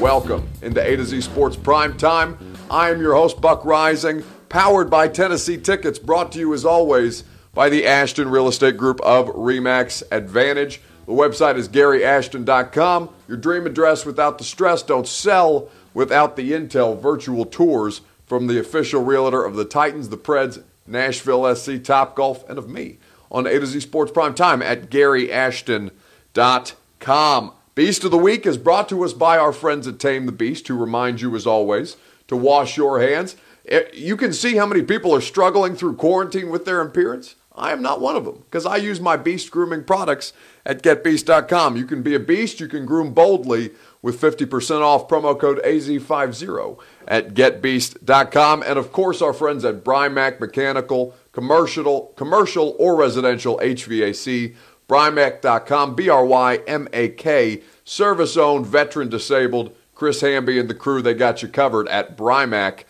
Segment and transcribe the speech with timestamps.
[0.00, 2.38] Welcome into A to Z Sports Prime Time.
[2.70, 7.24] I am your host, Buck Reising, powered by Tennessee Tickets, brought to you as always
[7.52, 10.80] by the Ashton Real Estate Group of Remax Advantage.
[11.06, 13.08] The website is GaryAshton.com.
[13.26, 14.84] Your dream address without the stress.
[14.84, 16.96] Don't sell without the intel.
[17.00, 22.48] Virtual tours from the official realtor of the Titans, the Preds, Nashville SC, Top Golf,
[22.48, 22.98] and of me
[23.32, 27.52] on A to Z Sports Prime Time at GaryAshton.com.
[27.78, 30.66] Beast of the Week is brought to us by our friends at Tame the Beast,
[30.66, 31.96] who remind you, as always,
[32.26, 33.36] to wash your hands.
[33.68, 37.36] Eh, you can see how many people are struggling through quarantine with their appearance.
[37.54, 40.32] I am not one of them because I use my Beast grooming products
[40.66, 41.76] at getbeast.com.
[41.76, 43.70] You can be a beast, you can groom boldly
[44.02, 48.62] with 50% off promo code AZ50 at getbeast.com.
[48.62, 54.56] And of course, our friends at Brymak Mechanical, commercial, commercial or residential HVAC
[54.88, 59.74] Brymak.com, B R Y M A K, service owned, veteran disabled.
[59.94, 62.84] Chris Hamby and the crew, they got you covered at Brymak.com.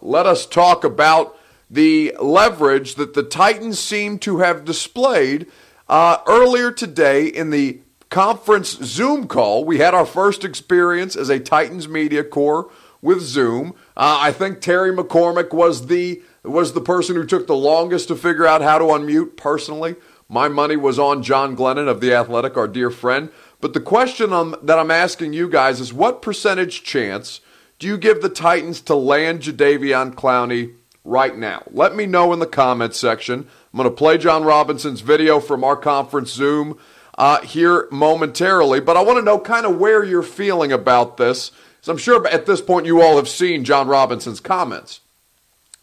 [0.00, 1.38] Let us talk about
[1.70, 5.46] the leverage that the Titans seem to have displayed
[5.88, 9.64] uh, earlier today in the conference Zoom call.
[9.64, 13.74] We had our first experience as a Titans media corps with Zoom.
[13.96, 18.16] Uh, I think Terry McCormick was the was the person who took the longest to
[18.16, 19.96] figure out how to unmute personally.
[20.32, 23.28] My money was on John Glennon of The Athletic, our dear friend.
[23.60, 27.42] But the question I'm, that I'm asking you guys is what percentage chance
[27.78, 30.72] do you give the Titans to land Jadeveon Clowney
[31.04, 31.64] right now?
[31.70, 33.40] Let me know in the comments section.
[33.40, 36.78] I'm going to play Jon Robinson's video from our conference Zoom
[37.18, 41.50] uh, here momentarily, but I want to know kind of where you're feeling about this.
[41.82, 45.00] So I'm sure at this point you all have seen Jon Robinson's comments,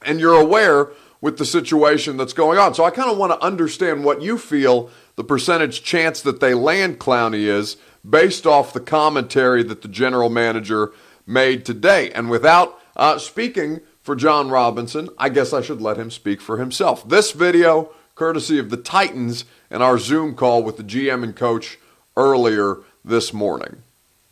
[0.02, 0.90] and you're aware
[1.22, 2.74] with the situation that's going on.
[2.74, 6.54] So I kind of want to understand what you feel the percentage chance that they
[6.54, 7.78] land Clowney is
[8.10, 10.94] based off the commentary that the general manager
[11.28, 12.12] made today.
[12.12, 16.58] And without uh, speaking for Jon Robinson, I guess I should let him speak for
[16.58, 17.08] himself.
[17.08, 21.78] This video, courtesy of the Titans and our Zoom call with the GM and coach
[22.16, 23.84] earlier this morning.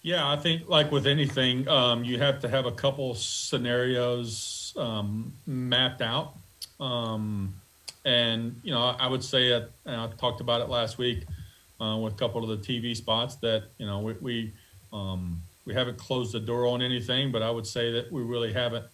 [0.02, 5.34] Yeah, I think like with anything, um, you have to have a couple scenarios um,
[5.46, 6.34] mapped out
[6.80, 7.54] um,
[8.06, 11.26] and you know, I would say that I talked about it last week
[11.82, 14.54] uh, with a couple of the TV spots that you know we we,
[14.94, 18.54] um, we haven't closed the door on anything, but I would say that we really
[18.54, 18.86] haven't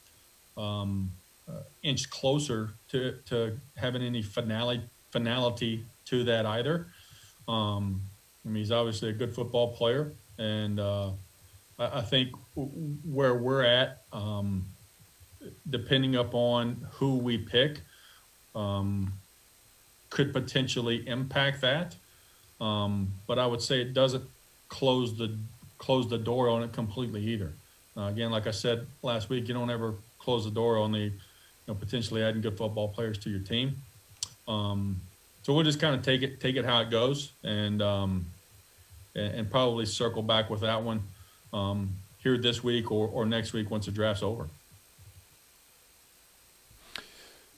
[0.58, 1.12] um,
[1.48, 6.88] uh, inched closer to to having any finale finality to that either.
[7.48, 8.02] Um,
[8.46, 11.10] I mean, he's obviously a good football player, and uh,
[11.78, 14.66] I, I, think where we're at um,
[15.70, 17.82] depending upon who we pick,
[18.56, 19.14] um,
[20.10, 21.96] could potentially impact that.
[22.62, 24.24] Um, but I would say it doesn't
[24.70, 25.38] close the
[25.78, 27.52] close the door on it completely either.
[27.98, 31.00] Uh, again, like I said last week, you don't ever close the door on the
[31.00, 31.12] you
[31.68, 33.76] know, potentially adding good football players to your team.
[34.48, 35.02] Um,
[35.44, 38.26] so we'll just kind of take it take it how it goes, and um,
[39.16, 41.04] and, and, probably circle back with that one
[41.54, 41.90] um,
[42.20, 44.48] here this week or, or next week once the draft's over.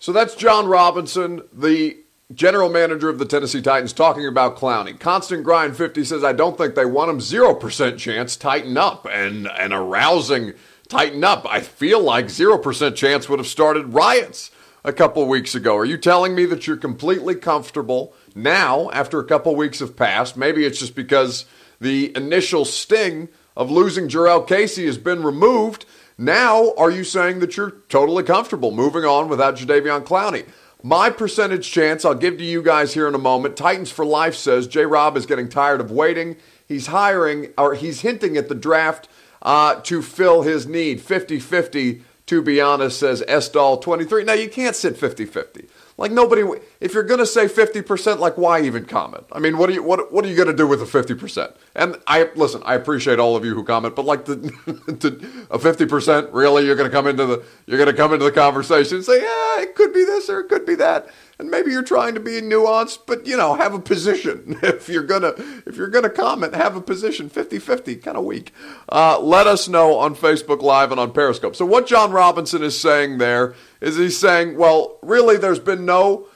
[0.05, 1.97] So that's Jon Robinson, the
[2.31, 4.99] general manager of the Tennessee Titans, talking about Clowney.
[4.99, 7.17] Constant Grind 50 says, I don't think they want him.
[7.17, 8.38] 0% chance.
[8.38, 9.07] Tighten up.
[9.11, 10.53] And an arousing
[10.89, 11.47] tighten up.
[11.49, 14.51] I feel like 0% chance would have started riots
[14.83, 15.75] a couple weeks ago.
[15.75, 20.38] Are you telling me that you're completely comfortable now, after a couple weeks have passed?
[20.38, 21.45] Maybe it's just because
[21.81, 23.27] the initial sting
[23.57, 28.71] of losing Jurrell Casey has been removed now, are you saying that you're totally comfortable
[28.71, 30.45] moving on without Jadeveon Clowney?
[30.81, 33.57] My percentage chance, I'll give to you guys here in a moment.
[33.57, 34.85] Titans for Life says J.
[34.85, 36.37] Rob is getting tired of waiting.
[36.67, 39.09] He's hiring, or he's hinting at the draft
[39.41, 41.01] uh, to fill his need.
[41.01, 44.23] 50 50, to be honest, says Esdal 23.
[44.23, 45.67] Now, you can't sit 50 50.
[45.97, 46.44] Like nobody,
[46.81, 49.24] if you're to say 50%, like why even comment?
[49.31, 51.56] I mean, what are you, what, what are you to do with the 50%?
[51.74, 54.33] And I, listen, I appreciate all of you who comment, but like the,
[55.50, 59.06] a 50%, really, you're to come into the, you're to come into the conversation and
[59.06, 62.13] say, yeah, it could be this or it could be that and maybe you're trying
[62.13, 64.59] to be nuanced, but you know, have a position.
[64.65, 65.33] If you're gonna
[65.65, 68.53] if you're gonna comment, have a position 50-50, kind of weak.
[68.89, 71.55] Uh, let us know on Facebook Live and on Periscope.
[71.55, 76.27] So what Jon Robinson is saying there is he's saying, well, really, there's been no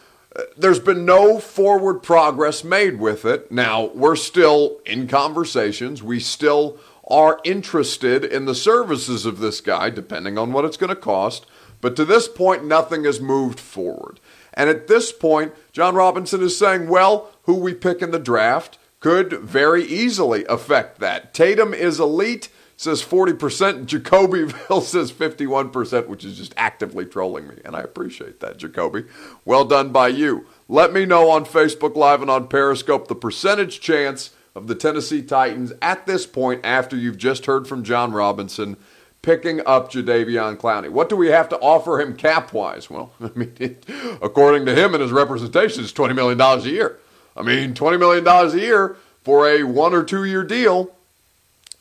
[0.58, 3.52] there's been no forward progress made with it.
[3.52, 6.04] Now we're still in conversations.
[6.04, 6.78] We still
[7.10, 11.46] are interested in the services of this guy, depending on what it's going to cost.
[11.82, 14.20] But to this point, nothing has moved forward.
[14.60, 18.78] And at this point, Jon Robinson is saying, well, who we pick in the draft
[19.00, 21.34] could very easily affect that.
[21.34, 23.86] Tatum is elite, says 40%.
[23.86, 27.56] Jacobyville says 51%, which is just actively trolling me.
[27.64, 29.06] And I appreciate that, Jacoby.
[29.46, 30.46] Well done by you.
[30.68, 35.22] Let me know on Facebook Live and on Periscope the percentage chance of the Tennessee
[35.22, 38.76] Titans at this point after you've just heard from Jon Robinson
[39.22, 40.90] picking up Jadeveon Clowney.
[40.90, 42.90] What do we have to offer him cap wise?
[42.90, 43.86] Well, I mean, it,
[44.22, 47.00] according to him and his representation, it's $20 million a year.
[47.36, 50.96] I mean, $20 million a year for a one or two year deal.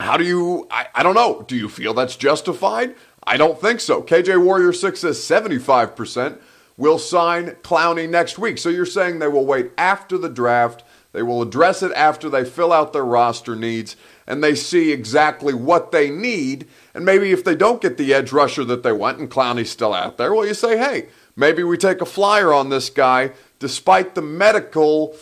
[0.00, 2.94] How do you, I, I don't know, do you feel that's justified?
[3.25, 4.02] I don't think so.
[4.02, 6.38] KJ Warrior 6 says 75%
[6.76, 8.58] will sign Clowney next week.
[8.58, 12.44] So you're saying they will wait after the draft, they will address it after they
[12.44, 13.96] fill out their roster needs,
[14.28, 16.69] and they see exactly what they need.
[16.94, 19.94] And maybe if they don't get the edge rusher that they want and Clowney's still
[19.94, 24.14] out there, well, you say, hey, maybe we take a flyer on this guy despite
[24.14, 25.16] the medical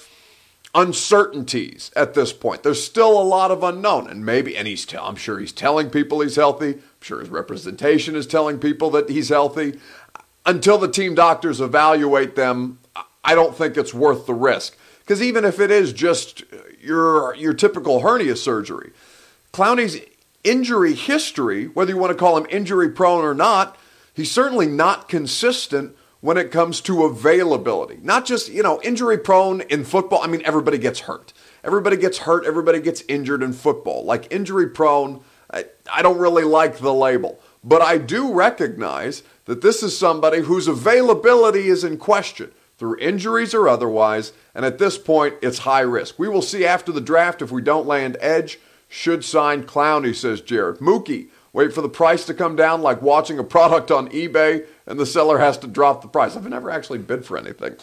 [0.75, 2.65] uncertainties at this point.
[2.65, 5.89] There's still a lot of unknown, and maybe, and he's, t- I'm sure he's telling
[5.89, 6.75] people he's healthy.
[6.75, 9.79] I'm sure his representation is telling people that he's healthy.
[10.45, 12.81] Until the team doctors evaluate them,
[13.25, 14.77] I don't think it's worth the risk.
[14.99, 16.43] Because even if it is just
[16.87, 18.93] your your typical hernia surgery,
[19.53, 20.01] Clowney's
[20.45, 23.77] injury history, whether you want to call him injury prone or not,
[24.15, 27.99] he's certainly not consistent when it comes to availability.
[28.03, 30.23] Not just, you know, injury prone in football.
[30.23, 31.33] I mean, everybody gets hurt.
[31.63, 32.47] Everybody gets hurt.
[32.47, 34.05] Everybody gets injured in football.
[34.05, 35.21] Like injury prone,
[35.53, 37.41] I, I don't really like the label.
[37.63, 43.55] But I do recognize that this is somebody whose availability is in question through injuries
[43.55, 44.33] or otherwise.
[44.55, 46.19] And at this point, it's high risk.
[46.19, 48.59] We will see after the draft if we don't land edge.
[48.89, 50.79] Should sign Clowney, says Jared.
[50.79, 54.99] Mookie, wait for the price to come down like watching a product on eBay and
[54.99, 56.37] the seller has to drop the price.
[56.37, 57.77] I've never actually bid for anything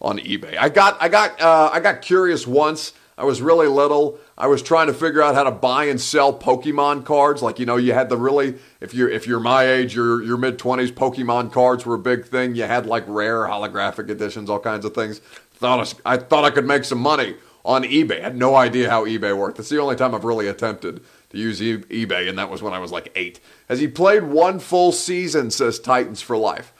[0.00, 0.56] on eBay.
[0.56, 2.92] I got I got uh, I got curious once.
[3.16, 4.18] I was really little.
[4.36, 7.42] I was trying to figure out how to buy and sell Pokemon cards.
[7.42, 10.36] Like you know, you had the really if you're if you're my age, your your
[10.36, 12.54] mid twenties, Pokemon cards were a big thing.
[12.54, 15.20] You had like rare holographic editions, all kinds of things.
[15.54, 18.20] Thought I, I thought I could make some money on eBay.
[18.20, 19.56] I had no idea how eBay worked.
[19.56, 22.72] That's the only time I've really attempted to use e- eBay, and that was when
[22.74, 23.40] I was like eight.
[23.68, 26.72] Has he played one full season, says Titans for Life?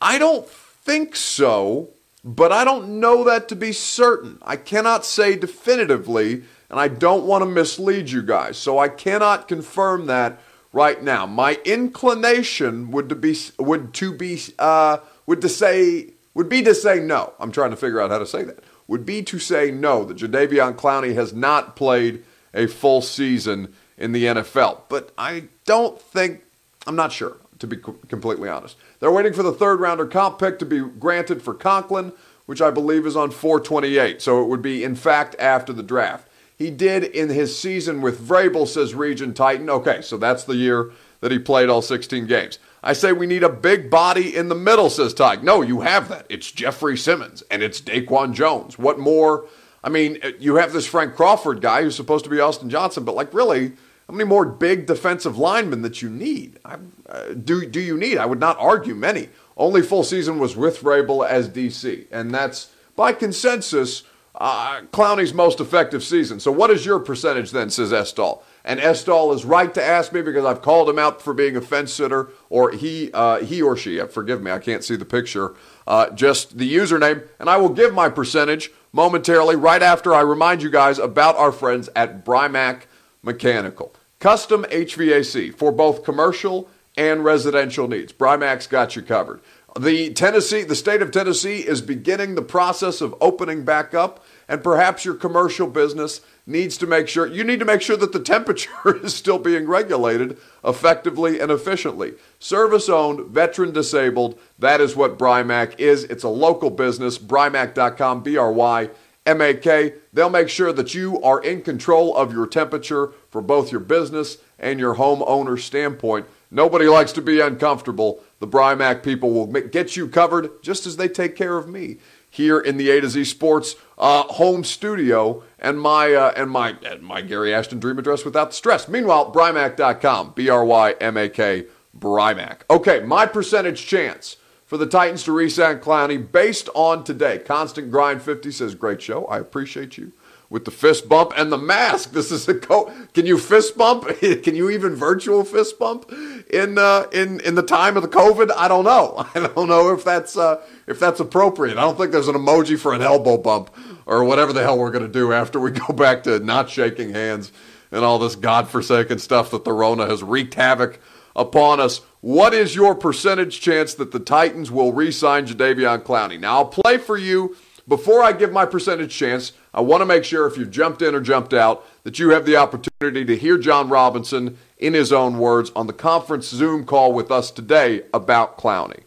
[0.00, 1.90] I don't think so,
[2.26, 4.38] but I don't know that to be certain.
[4.42, 9.46] I cannot say definitively, and I don't want to mislead you guys, so I cannot
[9.46, 10.40] confirm that
[10.72, 11.24] right now.
[11.24, 16.74] My inclination would to be would to be uh, would to say would be to
[16.74, 17.32] say no.
[17.38, 18.58] I'm trying to figure out how to say that.
[18.88, 24.12] Would be to say no that Jadeveon Clowney has not played a full season in
[24.12, 24.82] the NFL.
[24.88, 26.42] But I don't think,
[26.86, 27.76] I'm not sure, to be
[28.08, 28.76] completely honest.
[29.00, 32.12] They're waiting for the third rounder comp pick to be granted for Conklin,
[32.46, 34.22] which I believe is on 428.
[34.22, 36.28] So it would be, in fact, after the draft.
[36.56, 39.68] He did in his season with Vrabel, says Region Titan.
[39.68, 40.90] Okay, so that's the year
[41.20, 42.58] that he played all 16 games.
[42.82, 45.42] I say we need a big body in the middle, says Tig.
[45.42, 46.26] No, you have that.
[46.28, 48.78] It's Jeffrey Simmons and it's Daquan Jones.
[48.78, 49.46] What more?
[49.82, 53.14] I mean, you have this Frank Crawford guy who's supposed to be Austin Johnson, but
[53.14, 53.72] like really,
[54.06, 56.58] how many more big defensive linemen that you need?
[56.64, 56.76] I,
[57.08, 58.18] uh, do do you need?
[58.18, 59.30] I would not argue many.
[59.56, 64.04] Only full season was with Vrabel as DC, and that's by consensus
[64.36, 66.40] uh, Clowney's most effective season.
[66.40, 67.70] So what is your percentage then?
[67.70, 71.32] Says Estall, and Estall is right to ask me because I've called him out for
[71.32, 73.98] being a fence sitter, or he uh, he or she.
[73.98, 75.54] Uh, forgive me, I can't see the picture.
[75.86, 80.62] Uh, just the username, and I will give my percentage momentarily right after I remind
[80.62, 82.82] you guys about our friends at Brymak
[83.22, 83.94] Mechanical.
[84.18, 88.12] Custom HVAC for both commercial and residential needs.
[88.12, 89.40] Brymak's got you covered.
[89.78, 94.64] The Tennessee, the state of Tennessee is beginning the process of opening back up, and
[94.64, 98.20] perhaps your commercial business needs to make sure you need to make sure that the
[98.20, 102.14] temperature is still being regulated effectively and efficiently.
[102.38, 106.04] Service owned, veteran disabled, that is what Brymak is.
[106.04, 108.88] It's a local business, brymak.com, B R Y
[109.26, 109.94] M A K.
[110.12, 114.38] They'll make sure that you are in control of your temperature for both your business
[114.58, 116.24] and your homeowner standpoint.
[116.50, 118.24] Nobody likes to be uncomfortable.
[118.38, 121.98] The Brymak people will get you covered just as they take care of me
[122.30, 126.76] here in the A to Z Sports uh, home studio and my uh, and my
[126.82, 128.88] and my Gary Ashton dream address without the stress.
[128.88, 131.66] Meanwhile, Brymak.com, B R Y M A K,
[131.98, 132.60] Brymak.
[132.70, 137.38] Okay, my percentage chance for the Titans to re-sign Clowney based on today.
[137.38, 139.26] Constant Grind 50 says, great show.
[139.26, 140.12] I appreciate you.
[140.48, 142.12] With the fist bump and the mask.
[142.12, 144.06] This is a co- Can you fist bump?
[144.20, 146.12] Can you even virtual fist bump
[146.50, 148.52] in uh, in in the time of the COVID?
[148.56, 149.26] I don't know.
[149.34, 151.76] I don't know if that's uh, if that's appropriate.
[151.78, 153.70] I don't think there's an emoji for an elbow bump
[154.06, 157.52] or whatever the hell we're to do after we go back to not shaking hands
[157.90, 161.00] and all this godforsaken stuff that the Rona has wreaked havoc
[161.34, 162.00] upon us.
[162.20, 166.40] What is your percentage chance that the Titans will re sign Jadeveon Clowney?
[166.40, 167.56] Now, I'll play for you.
[167.88, 171.14] Before I give my percentage chance, I want to make sure if you've jumped in
[171.14, 175.38] or jumped out that you have the opportunity to hear Jon Robinson in his own
[175.38, 179.02] words on the conference Zoom call with us today about Clowney.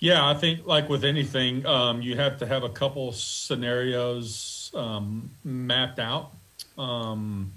[0.00, 5.30] Yeah, I think like with anything, um, you have to have a couple scenarios um,
[5.44, 6.32] mapped out.
[6.76, 7.52] Um,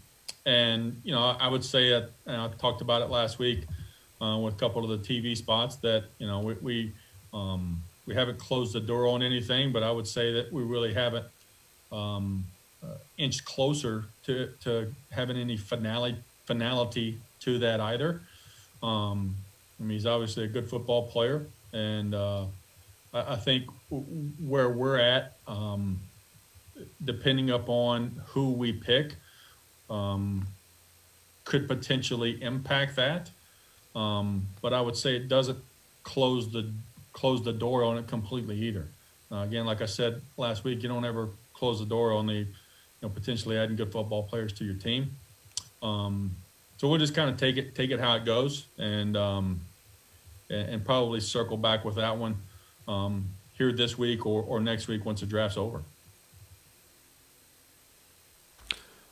[0.45, 3.65] and, you know, I would say that, I talked about it last week
[4.21, 6.91] uh, with a couple of the TV spots that, you know, we, we,
[7.33, 10.93] um, we haven't closed the door on anything, but I would say that we really
[10.93, 11.25] haven't
[11.91, 12.45] um,
[12.83, 16.15] uh, inched closer to, to having any finale
[16.45, 18.21] finality to that either.
[18.81, 19.35] Um,
[19.79, 22.45] I mean, he's obviously a good football player, and uh,
[23.13, 25.99] I, I, think where we're at, um,
[27.03, 29.15] depending upon who we pick,
[29.89, 30.47] um,
[31.45, 33.29] could potentially impact that.
[33.95, 35.59] Um, but I would say it doesn't
[36.03, 36.71] close the
[37.13, 38.87] close the door on it completely either.
[39.31, 42.33] Uh, again, like I said last week, you don't ever close the door on the
[42.33, 42.47] you
[43.01, 45.15] know potentially adding good football players to your team.
[45.81, 46.35] Um,
[46.77, 49.61] so we'll just kind of take it take it how it goes, and um,
[50.49, 52.35] and, probably circle back with that one
[52.87, 53.25] um,
[53.57, 55.81] here this week or, or next week once the draft's over.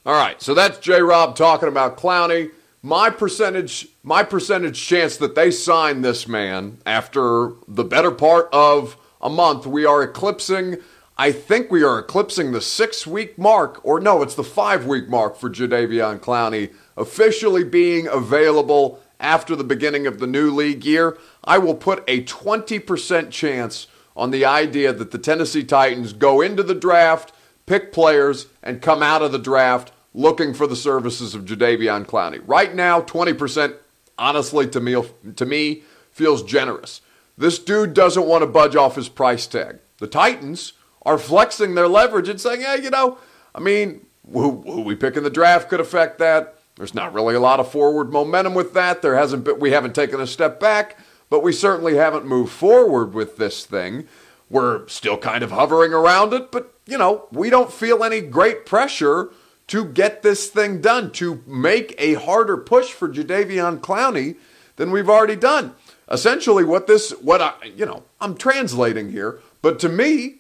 [0.06, 1.01] All right, so that's J.
[1.01, 2.51] Rob talking about Clowney.
[2.81, 8.98] My percentage, my percentage chance that they sign this man after the better part of
[9.21, 10.77] a month, we are eclipsing.
[11.17, 15.09] I think we are eclipsing the six week mark, or no, it's the five week
[15.09, 21.17] mark for Jadeveon Clowney officially being available after the beginning of the new league year.
[21.43, 26.63] I will put a 20% chance on the idea that the Tennessee Titans go into
[26.63, 27.33] the draft
[27.69, 32.42] pick players, and come out of the draft looking for the services of Jadeveon Clowney.
[32.46, 33.75] Right now, 20%,
[34.18, 35.01] honestly, to me,
[35.36, 37.01] to me, feels generous.
[37.38, 39.80] This dude doesn't want to budge off his price tag.
[40.00, 40.74] The Titans
[41.04, 43.18] are flexing their leverage and saying, hey, you know,
[43.56, 46.56] I mean, who, who we pick in the draft could affect that.
[46.75, 49.01] There's not really a lot of forward momentum with that.
[49.01, 50.98] There hasn't been, we haven't taken a step back,
[51.30, 54.08] but we certainly haven't moved forward with this thing.
[54.50, 58.66] We're still kind of hovering around it, but you know, we don't feel any great
[58.66, 59.30] pressure
[59.70, 64.36] to get this thing done, to make a harder push for Jadeveon Clowney
[64.76, 65.74] than we've already done.
[66.12, 70.38] Essentially, what this, what I, you know, I'm translating here, but to me,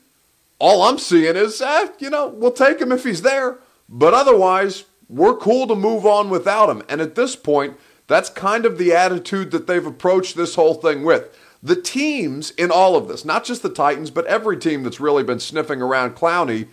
[0.57, 4.85] all I'm seeing is, eh, you know, we'll take him if he's there, but otherwise,
[5.07, 6.81] we're cool to move on without him.
[6.89, 11.03] And at this point, that's kind of the attitude that they've approached this whole thing
[11.03, 11.37] with.
[11.61, 15.23] The teams in all of this, not just the Titans, but every team that's really
[15.23, 16.67] been sniffing around Clowney,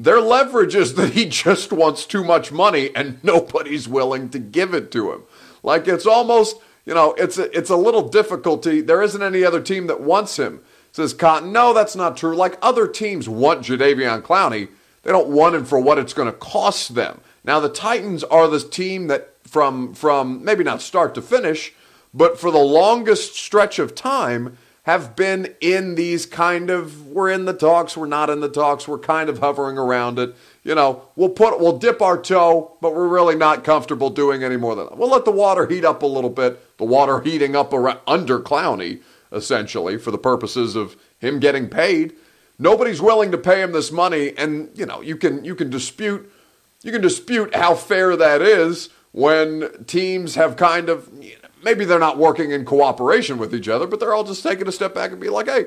[0.00, 4.72] their leverage is that he just wants too much money and nobody's willing to give
[4.72, 5.22] it to him.
[5.62, 8.80] Like it's almost, you know, it's a, it's a little difficulty.
[8.80, 10.60] There isn't any other team that wants him.
[10.92, 12.34] Says Cotton, no, that's not true.
[12.34, 14.68] Like other teams want Jadeveon Clowney,
[15.02, 17.20] they don't want him for what it's going to cost them.
[17.44, 21.74] Now the Titans are the team that from from maybe not start to finish,
[22.14, 27.44] but for the longest stretch of time have been in these kind of we're in
[27.44, 30.34] the talks, we're not in the talks, we're kind of hovering around it.
[30.64, 34.56] You know, we'll put we'll dip our toe, but we're really not comfortable doing any
[34.56, 34.98] more than that.
[34.98, 36.78] We'll let the water heat up a little bit.
[36.78, 39.00] The water heating up around, under Clowney,
[39.32, 42.14] essentially, for the purposes of him getting paid.
[42.58, 46.30] Nobody's willing to pay him this money, and you know, you can you can dispute
[46.82, 51.10] you can dispute how fair that is when teams have kind of
[51.62, 54.72] maybe they're not working in cooperation with each other, but they're all just taking a
[54.72, 55.66] step back and be like, hey,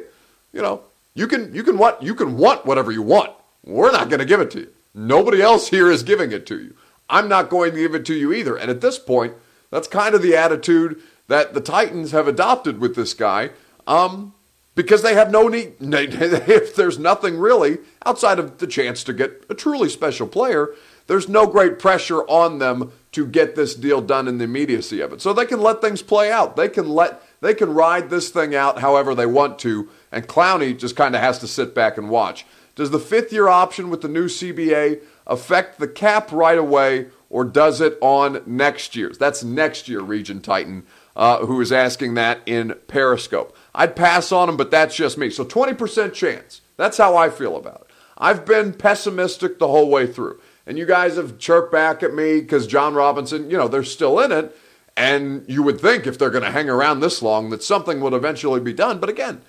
[0.51, 0.81] you know,
[1.15, 3.31] you can you can what you can want whatever you want.
[3.63, 4.69] We're not going to give it to you.
[4.93, 6.75] Nobody else here is giving it to you.
[7.09, 8.55] I'm not going to give it to you either.
[8.57, 9.33] And at this point,
[9.69, 13.51] that's kind of the attitude that the Titans have adopted with this guy.
[13.88, 14.33] Um,
[14.75, 19.43] because they have no need, if there's nothing really outside of the chance to get
[19.50, 20.69] a truly special player,
[21.07, 25.13] there's no great pressure on them to get this deal done in the immediacy of
[25.13, 25.22] it.
[25.22, 26.55] So they can let things play out.
[26.55, 30.77] They can let they can ride this thing out however they want to, and Clowney
[30.77, 32.45] just kind of has to sit back and watch.
[32.75, 37.43] Does the fifth year option with the new CBA affect the cap right away, or
[37.43, 39.17] does it on next year's?
[39.17, 40.83] That's next year, Region Titan,
[41.15, 43.55] uh, who is asking that in Periscope.
[43.75, 45.29] I'd pass on him, but that's just me.
[45.29, 46.62] So 20% chance.
[46.77, 47.88] That's how I feel about it.
[48.17, 52.41] I've been pessimistic the whole way through and you guys have chirped back at me
[52.41, 54.55] because Jon Robinson, you know, they're still in it.
[54.96, 58.13] And you would think if they're going to hang around this long that something would
[58.13, 59.00] eventually be done.
[59.00, 59.41] But again,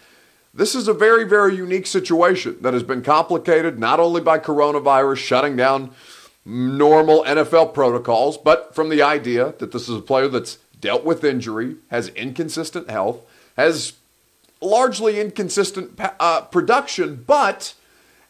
[0.55, 5.19] this is a very, very unique situation that has been complicated not only by coronavirus
[5.19, 5.91] shutting down
[6.45, 11.25] normal NFL protocols, but from the idea that this is a player that's dealt with
[11.25, 13.95] injury, has inconsistent health, has
[14.61, 17.75] largely inconsistent uh, production, but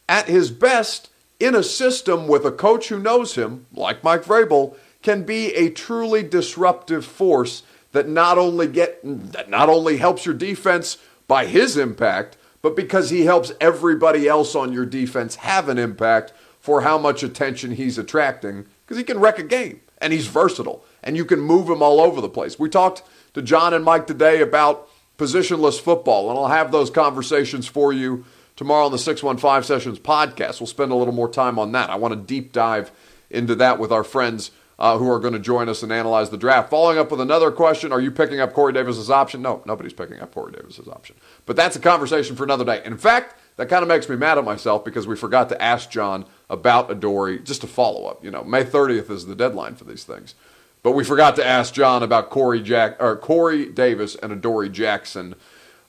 [0.09, 1.11] at his best,
[1.41, 5.71] in a system with a coach who knows him, like Mike Vrabel, can be a
[5.71, 7.63] truly disruptive force
[7.93, 10.99] that not only get that not only helps your defense
[11.29, 16.33] by his impact, but because he helps everybody else on your defense have an impact
[16.59, 20.83] for how much attention he's attracting because he can wreck a game and he's versatile
[21.03, 22.59] and you can move him all over the place.
[22.59, 23.03] We talked
[23.35, 24.89] to Jon and Mike today about
[25.19, 28.25] positionless football, and I'll have those conversations for you
[28.57, 30.61] tomorrow on the 615 Sessions podcast.
[30.61, 31.91] We'll spend a little more time on that.
[31.91, 32.91] I want to deep dive
[33.31, 36.37] into that with our friends uh, who are going to join us and analyze the
[36.37, 36.71] draft.
[36.71, 39.43] Following up with another question Are you picking up Corey Davis's option?
[39.43, 41.17] No, nobody's picking up Corey Davis's option.
[41.47, 42.83] But that's a conversation for another day.
[42.85, 45.91] In fact, that kind of makes me mad at myself because we forgot to ask
[45.91, 48.25] Jon about Adoree, just a follow up.
[48.25, 50.35] You know, May 30th is the deadline for these things.
[50.83, 55.35] But we forgot to ask Jon about Corey Jack or Corey Davis and Adoree Jackson.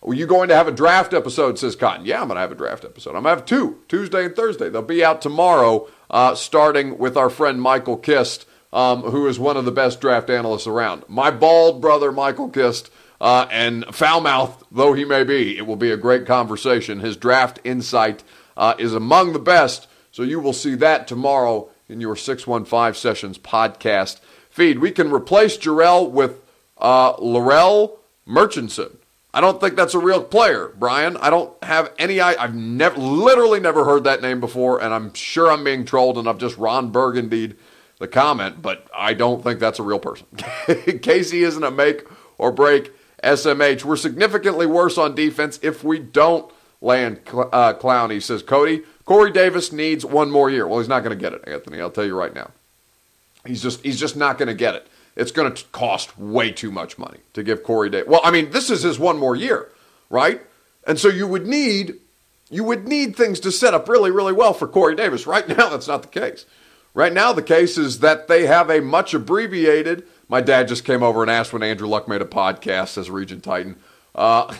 [0.08, 1.58] Are you going to have a draft episode?
[1.58, 2.06] Says Cotton.
[2.06, 3.16] Yeah, I'm going to have a draft episode.
[3.16, 4.70] I'm going to have two Tuesday and Thursday.
[4.70, 9.58] They'll be out tomorrow, uh, starting with our friend Michael Kist, um, who is one
[9.58, 11.04] of the best draft analysts around.
[11.08, 15.76] My bald brother, Michael Kist, uh, and foul mouthed though he may be, it will
[15.76, 17.00] be a great conversation.
[17.00, 18.24] His draft insight
[18.56, 23.40] uh, is among the best, so you will see that tomorrow in your 615 Sessions
[23.40, 24.20] podcast
[24.52, 24.80] feed.
[24.80, 26.42] We can replace Jurrell with
[26.78, 28.95] uh, Larrell Murchison.
[29.36, 31.18] I don't think that's a real player, Brian.
[31.18, 32.22] I don't have any.
[32.22, 36.25] I've never, literally never heard that name before, and I'm sure I'm being trolled, and
[36.30, 37.58] I've just Ron Burgundied
[38.00, 40.25] the comment, but I don't think that's a real person.
[41.01, 42.04] Casey isn't a make
[42.38, 43.84] or break SMH.
[43.84, 46.50] We're significantly worse on defense if we don't
[46.80, 48.84] land uh, Clowney, says Cody.
[49.04, 50.65] Corey Davis needs one more year.
[50.65, 51.82] Well, he's not going to get it, Anthony.
[51.82, 52.51] I'll tell you right now.
[53.46, 54.88] He's just he's just not going to get it.
[55.16, 58.10] It's going to cost way too much money to give Corey Davis.
[58.10, 59.70] Well, I mean, this is his one more year,
[60.10, 60.42] right?
[60.86, 61.96] And so you would need
[62.50, 65.25] you would need things to set up really really well for Corey Davis.
[65.25, 66.46] Right now, that's not the case.
[66.94, 70.04] Right now, the case is that they have a much abbreviated.
[70.30, 73.42] My dad just came over and asked when Andrew Luck made a podcast as Region
[73.42, 73.75] Titan.
[74.14, 74.54] Uh,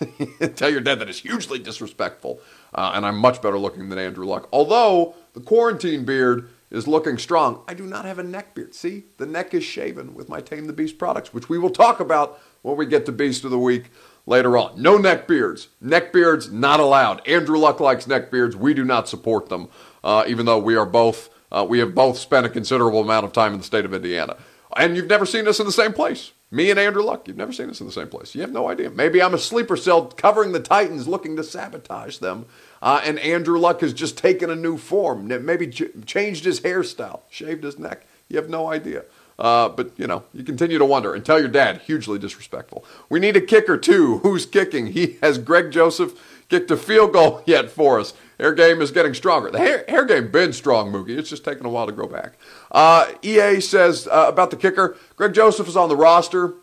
[0.56, 2.40] tell your dad that it's hugely disrespectful,
[2.74, 4.48] uh, and I'm much better looking than Andrew Luck.
[4.50, 7.62] Although the quarantine beard is looking strong.
[7.68, 8.74] I do not have a neck beard.
[8.74, 12.00] See, the neck is shaven with my Tame the Beast products, which we will talk
[12.00, 13.90] about when we get to Beast of the Week
[14.26, 14.80] later on.
[14.80, 15.68] No neck beards.
[15.80, 17.26] Neck beards not allowed.
[17.26, 18.56] Andrew Luck likes neck beards.
[18.56, 19.68] We do not support them,
[20.02, 23.32] uh, even though we are both uh, we have both spent a considerable amount of
[23.32, 24.36] time in the state of Indiana.
[24.76, 26.32] And you've never seen us in the same place.
[26.54, 28.32] Me and Andrew Luck, you've never seen us in the same place.
[28.34, 28.88] You have no idea.
[28.88, 32.46] Maybe I'm a sleeper cell covering the Titans looking to sabotage them
[32.80, 35.26] uh, and Andrew Luck has just taken a new form.
[35.26, 38.06] Maybe ch- changed his hairstyle, shaved his neck.
[38.28, 39.04] You have no idea.
[39.36, 42.84] Uh, but, you know, you continue to wonder and tell your dad, hugely disrespectful.
[43.08, 44.18] We need a kicker, too.
[44.18, 44.88] Who's kicking?
[44.88, 46.12] He has Greg Joseph
[46.48, 48.12] kicked a field goal yet for us.
[48.38, 49.50] Air game is getting stronger.
[49.50, 51.16] The hair, hair game been strong, Mookie.
[51.16, 52.34] It's just taking a while to grow back.
[52.70, 56.54] Uh, EA says uh, about the kicker, Greg Joseph is on the roster.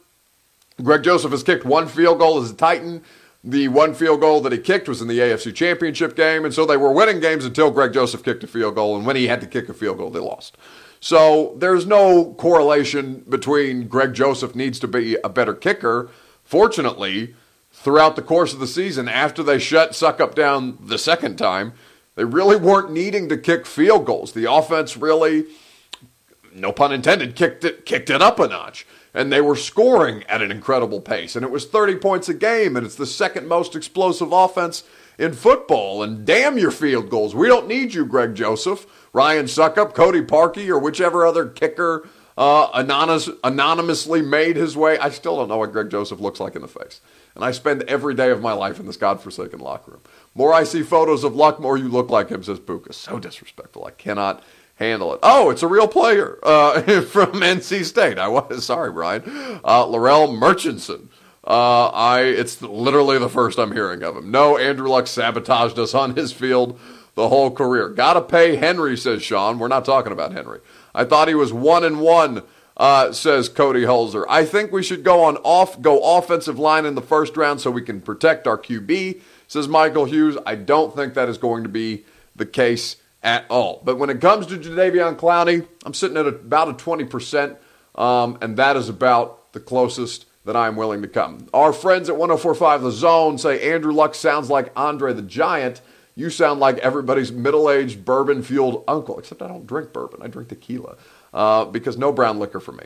[0.83, 3.03] Greg Joseph has kicked one field goal as a Titan.
[3.43, 6.65] The one field goal that he kicked was in the AFC Championship game, and so
[6.65, 9.41] they were winning games until Greg Joseph kicked a field goal, and when he had
[9.41, 10.57] to kick a field goal, they lost.
[10.99, 16.09] So there's no correlation between Greg Joseph needs to be a better kicker.
[16.43, 17.33] Fortunately,
[17.81, 21.73] throughout the course of the season, after they shut Succop down the second time,
[22.15, 24.33] they really weren't needing to kick field goals.
[24.33, 25.45] The offense really,
[26.53, 30.41] no pun intended, kicked it kicked it up a notch and they were scoring at
[30.41, 31.35] an incredible pace.
[31.35, 34.83] And it was 30 points a game, and it's the second most explosive offense
[35.17, 36.01] in football.
[36.01, 37.35] And damn your field goals.
[37.35, 42.69] We don't need you, Greg Joseph, Ryan Succop, Cody Parkey, or whichever other kicker uh,
[42.73, 44.97] anonymous, anonymously made his way.
[44.97, 47.01] I still don't know what Greg Joseph looks like in the face.
[47.35, 50.01] And I spend every day of my life in this godforsaken locker room.
[50.35, 52.93] More I see photos of Luck, more you look like him, says Buka.
[52.93, 53.85] So disrespectful.
[53.85, 54.43] I cannot
[54.75, 55.19] handle it.
[55.23, 58.17] Oh, it's a real player uh, from NC State.
[58.17, 59.23] I was sorry, Brian.
[59.63, 61.09] Uh, Larrell Murchison.
[61.43, 64.29] Uh, I it's literally the first I'm hearing of him.
[64.29, 66.79] No, Andrew Luck sabotaged us on his field
[67.15, 67.89] the whole career.
[67.89, 69.57] Gotta pay Henry, says Sean.
[69.57, 70.59] We're not talking about Henry.
[70.93, 72.43] I thought he was one and one.
[72.77, 74.25] Uh, says Cody Holzer.
[74.29, 77.69] I think we should go on off go offensive line in the first round so
[77.69, 79.21] we can protect our QB.
[79.47, 80.37] Says Michael Hughes.
[80.45, 82.05] I don't think that is going to be
[82.35, 83.81] the case at all.
[83.83, 87.57] But when it comes to Jadeveon Clowney, I'm sitting at about a 20%,
[87.95, 91.47] um, and that is about the closest that I'm willing to come.
[91.53, 95.81] Our friends at 1045 The Zone say Andrew Luck sounds like Andre the Giant.
[96.15, 100.21] You sound like everybody's middle aged bourbon fueled uncle, except I don't drink bourbon.
[100.21, 100.97] I drink tequila
[101.33, 102.85] uh, because no brown liquor for me.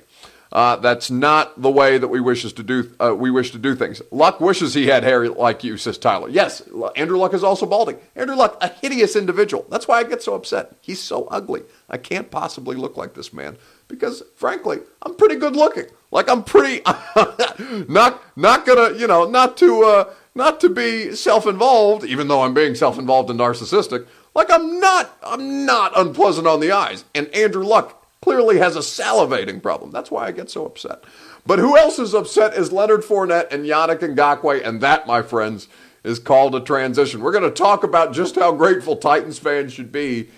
[0.51, 2.89] Uh, that's not the way that we wishes to do.
[2.97, 4.01] Uh, we wish to do things.
[4.09, 6.29] Luck wishes he had hair like you, says Tyler.
[6.29, 6.61] Yes,
[6.95, 7.97] Andrew Luck is also balding.
[8.15, 9.65] Andrew Luck, a hideous individual.
[9.69, 10.77] That's why I get so upset.
[10.79, 11.63] He's so ugly.
[11.89, 13.57] I can't possibly look like this man
[13.89, 15.87] because, frankly, I'm pretty good looking.
[16.09, 16.81] Like I'm pretty
[17.89, 22.53] not not gonna you know not to uh, not to be self-involved, even though I'm
[22.53, 24.07] being self-involved and narcissistic.
[24.33, 27.03] Like I'm not I'm not unpleasant on the eyes.
[27.13, 29.91] And Andrew Luck clearly has a salivating problem.
[29.91, 31.03] That's why I get so upset.
[31.45, 35.67] But who else is upset is Leonard Fournette and Yannick Ngakoue, and that, my friends,
[36.03, 37.21] is called a transition.
[37.21, 40.29] We're going to talk about just how grateful Titans fans should be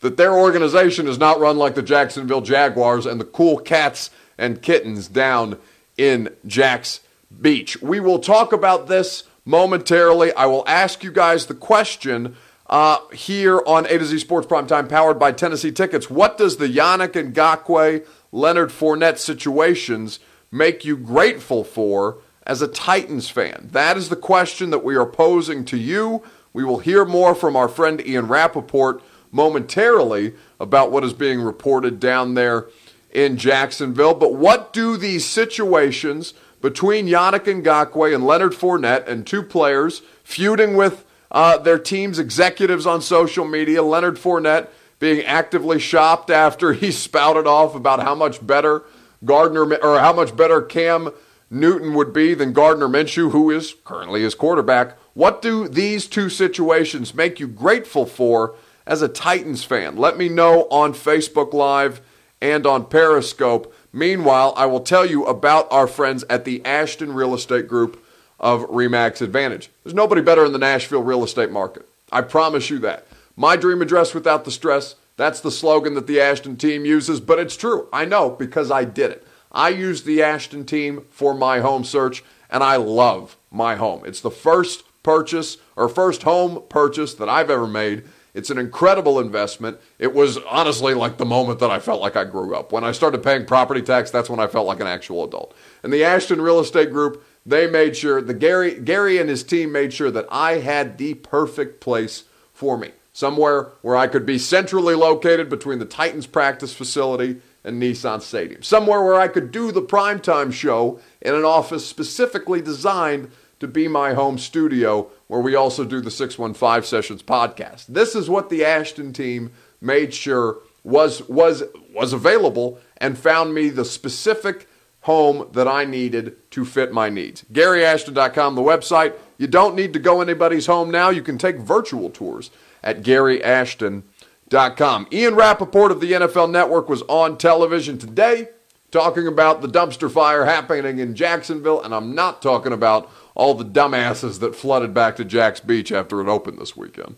[0.00, 4.62] that their organization is not run like the Jacksonville Jaguars and the cool cats and
[4.62, 5.58] kittens down
[5.98, 7.00] in Jax
[7.42, 7.82] Beach.
[7.82, 10.32] We will talk about this momentarily.
[10.32, 12.36] I will ask you guys the question
[12.74, 16.10] uh, here on A to Z Sports Primetime, powered by Tennessee Tickets.
[16.10, 20.18] What does the Yannick Ngakoue, Leonard Fournette situations
[20.50, 23.68] make you grateful for as a Titans fan?
[23.70, 26.24] That is the question that we are posing to you.
[26.52, 32.00] We will hear more from our friend Ian Rapoport momentarily about what is being reported
[32.00, 32.66] down there
[33.12, 34.14] in Jacksonville.
[34.14, 40.74] But what do these situations between Yannick Ngakoue and Leonard Fournette and two players feuding
[40.74, 43.82] with uh, their team's executives on social media.
[43.82, 44.68] Leonard Fournette
[45.00, 48.84] being actively shopped after he spouted off about how much better
[49.24, 51.10] Gardner or how much better Cam
[51.50, 54.96] Newton would be than Gardner Minshew, who is currently his quarterback.
[55.14, 58.54] What do these two situations make you grateful for
[58.86, 59.96] as a Titans fan?
[59.96, 62.00] Let me know on Facebook Live
[62.40, 63.74] and on Periscope.
[63.92, 68.03] Meanwhile, I will tell you about our friends at the Ashton Real Estate Group
[68.44, 69.70] of Remax Advantage.
[69.82, 71.88] There's nobody better in the Nashville real estate market.
[72.12, 73.06] I promise you that.
[73.36, 74.96] My dream address without the stress.
[75.16, 77.88] That's the slogan that the Ashton team uses, but it's true.
[77.90, 79.26] I know because I did it.
[79.50, 84.02] I used the Ashton team for my home search, and I love my home.
[84.04, 88.04] It's the first purchase or first home purchase that I've ever made.
[88.34, 89.78] It's an incredible investment.
[89.98, 92.72] It was honestly like the moment that I felt like I grew up.
[92.72, 95.54] When I started paying property tax, that's when I felt like an actual adult.
[95.82, 99.72] And the Ashton Real Estate Group they made sure the Gary Gary and his team
[99.72, 102.92] made sure that I had the perfect place for me.
[103.12, 108.62] Somewhere where I could be centrally located between the Titans practice facility and Nissan Stadium.
[108.62, 113.30] Somewhere where I could do the primetime show in an office specifically designed
[113.60, 117.86] to be my home studio where we also do the 615 Sessions podcast.
[117.86, 121.62] This is what the Ashton team made sure was was
[121.94, 124.68] was available and found me the specific
[125.04, 127.44] home that I needed to fit my needs.
[127.52, 129.12] GaryAshton.com, the website.
[129.36, 131.10] You don't need to go anybody's home now.
[131.10, 132.50] You can take virtual tours
[132.82, 135.08] at GaryAshton.com.
[135.12, 138.48] Ian Rapoport of the NFL Network was on television today
[138.90, 143.64] talking about the dumpster fire happening in Jacksonville, and I'm not talking about all the
[143.64, 147.16] dumbasses that flooded back to Jax Beach after it opened this weekend.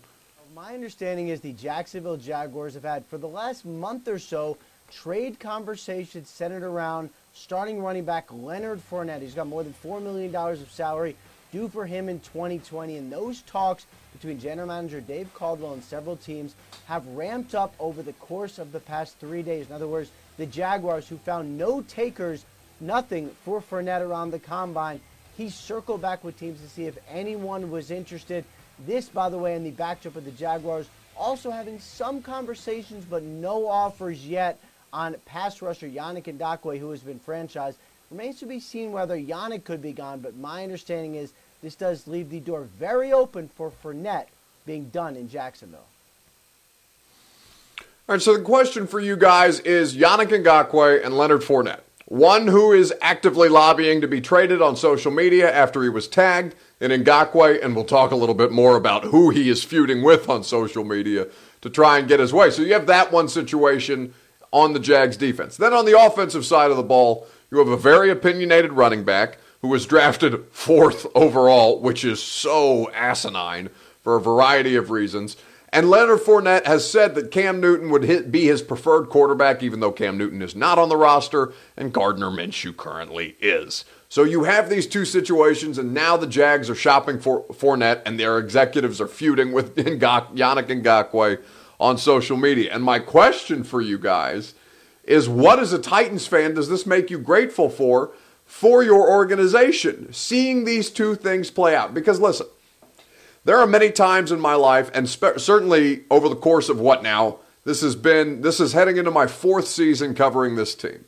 [0.53, 4.57] My understanding is the Jacksonville Jaguars have had, for the last month or so,
[4.91, 9.21] trade conversations centered around starting running back Leonard Fournette.
[9.21, 11.15] He's got more than $4 million of salary
[11.51, 12.97] due for him in 2020.
[12.97, 18.01] And those talks between general manager Dave Caldwell and several teams have ramped up over
[18.01, 19.67] the course of the past three days.
[19.67, 22.45] In other words, the Jaguars, who found no takers,
[22.79, 24.99] nothing for Fournette around the combine,
[25.35, 28.43] he circled back with teams to see if anyone was interested.
[28.79, 33.23] This, by the way, in the backdrop of the Jaguars, also having some conversations but
[33.23, 34.59] no offers yet
[34.93, 37.75] on pass rusher Yannick Ngakoue, who has been franchised.
[38.11, 42.07] Remains to be seen whether Yannick could be gone, but my understanding is this does
[42.07, 44.27] leave the door very open for Fournette
[44.65, 45.85] being done in Jacksonville.
[47.79, 51.81] All right, so the question for you guys is Yannick Ngakoue and Leonard Fournette.
[52.05, 56.55] One who is actively lobbying to be traded on social media after he was tagged
[56.79, 60.29] in Ngakoue, and we'll talk a little bit more about who he is feuding with
[60.29, 61.27] on social media
[61.59, 62.49] to try and get his way.
[62.49, 64.13] So you have that one situation
[64.51, 65.57] on the Jags defense.
[65.57, 69.37] Then on the offensive side of the ball, you have a very opinionated running back
[69.61, 73.69] who was drafted fourth overall, which is so asinine
[74.01, 75.37] for a variety of reasons.
[75.69, 79.81] And Leonard Fournette has said that Cam Newton would hit, be his preferred quarterback, even
[79.81, 83.83] though Cam Newton is not on the roster, and Gardner Minshew currently is.
[84.07, 88.17] So you have these two situations, and now the Jags are shopping for Fournette, and
[88.17, 91.43] their executives are feuding with Yannick Ngakoue
[91.79, 92.73] on social media.
[92.73, 94.53] And my question for you guys
[95.03, 98.11] is what as a Titans fan does this make you grateful for
[98.45, 101.93] for your organization, seeing these two things play out.
[101.93, 102.47] Because listen,
[103.43, 107.03] there are many times in my life, and spe- certainly over the course of what
[107.03, 111.05] now, this has been, this is heading into my fourth season covering this team.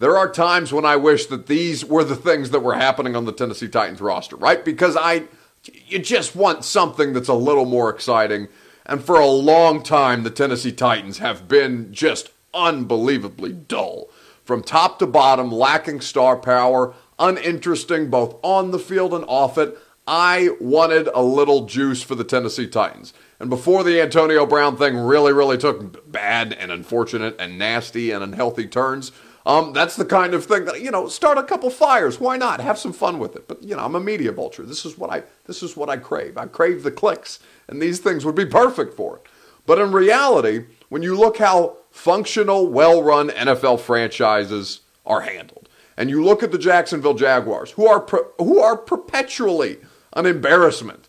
[0.00, 3.24] There are times when I wish that these were the things that were happening on
[3.24, 4.64] the Tennessee Titans roster, right?
[4.64, 5.24] Because I,
[5.86, 8.48] you just want something that's a little more exciting.
[8.86, 14.08] And for a long time, the Tennessee Titans have been just unbelievably dull.
[14.44, 19.78] From top to bottom, lacking star power, uninteresting both on the field and off it.
[20.06, 23.12] I wanted a little juice for the Tennessee Titans.
[23.38, 28.24] And before the Antonio Brown thing really, really took bad and unfortunate and nasty and
[28.24, 29.12] unhealthy turns,
[29.46, 31.08] um, that's the kind of thing that you know.
[31.08, 32.20] Start a couple fires.
[32.20, 32.60] Why not?
[32.60, 33.48] Have some fun with it.
[33.48, 34.64] But you know, I'm a media vulture.
[34.64, 36.36] This is what I this is what I crave.
[36.36, 37.40] I crave the clicks,
[37.70, 39.22] and these things would be perfect for it.
[39.64, 46.22] But in reality, when you look how functional, well-run NFL franchises are handled, and you
[46.22, 48.06] look at the Jacksonville Jaguars, who are
[48.38, 49.78] who are perpetually
[50.14, 51.08] an embarrassment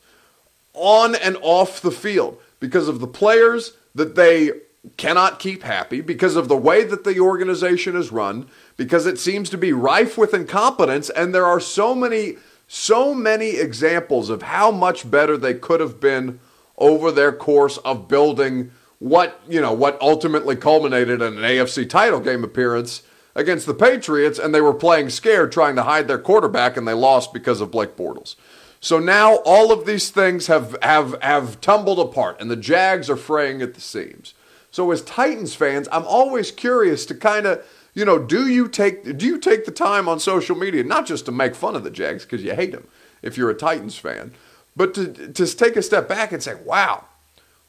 [0.74, 4.52] on and off the field because of the players that they
[4.97, 8.47] cannot keep happy because of the way that the organization is run,
[8.78, 13.58] because it seems to be rife with incompetence, and there are so many, so many
[13.58, 16.39] examples of how much better they could have been
[16.77, 22.19] over their course of building what, you know, what ultimately culminated in an AFC title
[22.19, 23.03] game appearance
[23.36, 26.93] against the Patriots, and they were playing scared, trying to hide their quarterback, and they
[26.93, 28.36] lost because of Blake Bortles.
[28.79, 33.17] So now all of these things have, have, have tumbled apart, and the Jags are
[33.17, 34.34] fraying at the seams.
[34.71, 39.17] So as Titans fans, I'm always curious to kind of, you know, do you take
[39.17, 41.91] do you take the time on social media not just to make fun of the
[41.91, 42.88] Jags because you hate them
[43.21, 44.31] if you're a Titans fan,
[44.75, 47.05] but to to take a step back and say, "Wow,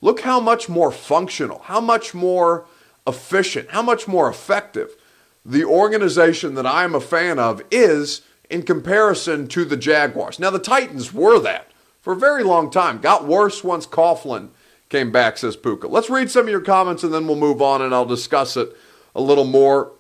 [0.01, 2.65] look how much more functional, how much more
[3.07, 4.91] efficient, how much more effective
[5.45, 10.59] the organization that I'm a fan of is in comparison to the Jaguars." Now the
[10.59, 11.69] Titans were that
[12.01, 13.01] for a very long time.
[13.01, 14.49] Got worse once Coughlin
[14.89, 15.89] came back, says Puka.
[15.89, 18.77] Let's read some of your comments and then we'll move on and I'll discuss it
[19.15, 19.91] a little more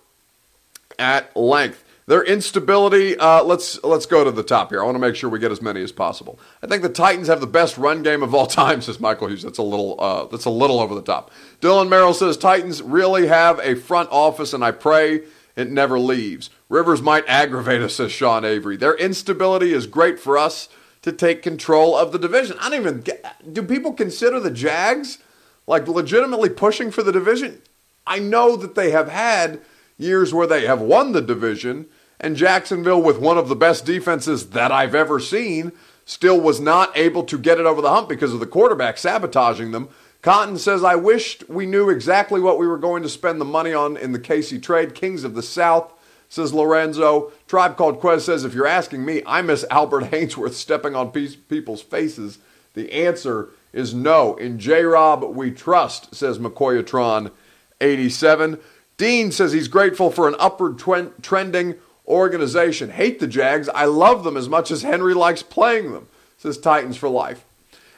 [0.99, 1.82] at length.
[2.07, 3.17] Their instability.
[3.17, 4.83] Uh, let's let's go to the top here.
[4.83, 6.39] I want to make sure we get as many as possible.
[6.63, 9.43] I think the Titans have the best run game of all time, says Michael Hughes.
[9.43, 11.31] That's a little uh, that's a little over the top.
[11.61, 15.23] Dylan Merrill says Titans really have a front office, and I pray
[15.55, 16.51] it never leaves.
[16.69, 18.77] Rivers might aggravate us, says Sean Avery.
[18.77, 20.69] Their instability is great for us
[21.03, 22.57] to take control of the division.
[22.61, 25.19] I don't even get, do people consider the Jags
[25.67, 27.61] like legitimately pushing for the division?
[28.07, 29.61] I know that they have had
[29.99, 31.87] years where they have won the division,
[32.21, 35.73] and Jacksonville, with one of the best defenses that I've ever seen,
[36.05, 39.73] still was not able to get it over the hump because of the quarterback sabotaging
[39.73, 39.89] them.
[40.23, 43.73] Cotton says, I wished we knew exactly what we were going to spend the money
[43.73, 44.95] on in the Casey trade.
[44.95, 45.93] Kings of the South
[46.29, 47.33] says Lorenzo.
[47.49, 51.83] Tribe Called Quest says, if you're asking me, I miss Albert Haynesworth stepping on people's
[51.83, 52.39] faces.
[52.75, 54.37] The answer is no.
[54.37, 58.61] In J Rob, we trust, says McCoyatron87.
[59.03, 61.75] Dean says he's grateful for an upward trending
[62.07, 62.91] organization.
[62.91, 63.69] Hate the Jags.
[63.71, 66.07] I love them as much as Henry likes playing them,
[66.39, 67.45] says Titans for Life.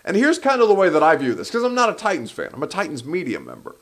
[0.03, 2.31] And here's kind of the way that I view this, because I'm not a Titans
[2.31, 2.49] fan.
[2.55, 3.77] I'm a Titans media member.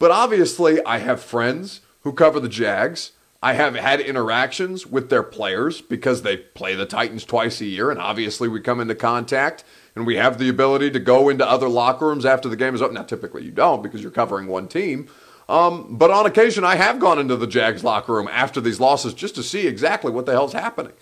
[0.00, 3.12] But obviously, I have friends who cover the Jags.
[3.40, 7.92] I have had interactions with their players because they play the Titans twice a year,
[7.92, 9.62] and obviously we come into contact
[9.94, 12.82] and we have the ability to go into other locker rooms after the game is
[12.82, 12.90] up.
[12.90, 15.08] Now, typically you don't because you're covering one team.
[15.48, 19.12] Um, but on occasion, I have gone into the Jags locker room after these losses
[19.14, 20.94] just to see exactly what the hell's happening.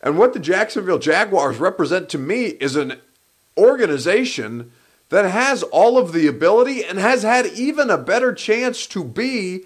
[0.00, 2.94] And what the Jacksonville Jaguars represent to me is an
[3.56, 4.72] organization
[5.10, 9.64] that has all of the ability and has had even a better chance to be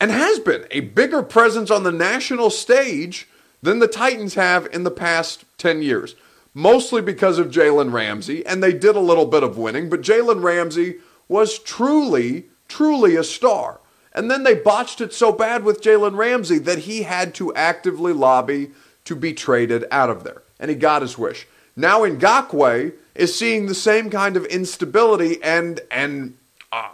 [0.00, 3.28] and has been a bigger presence on the national stage
[3.62, 6.14] than the Titans have in the past 10 years.
[6.54, 10.42] Mostly because of Jalen Ramsey, and they did a little bit of winning, but Jalen
[10.42, 10.96] Ramsey
[11.28, 13.80] was truly, truly a star.
[14.12, 18.12] And then they botched it so bad with Jalen Ramsey that he had to actively
[18.12, 18.70] lobby
[19.04, 20.42] to be traded out of there.
[20.58, 21.46] And he got his wish.
[21.76, 26.36] Now Ngakoue is seeing the same kind of instability and and
[26.72, 26.90] uh,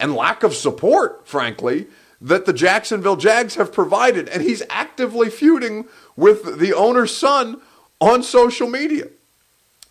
[0.00, 1.86] and lack of support, frankly,
[2.20, 7.60] that the Jacksonville Jags have provided, and he's actively feuding with the owner's son
[8.00, 9.08] on social media.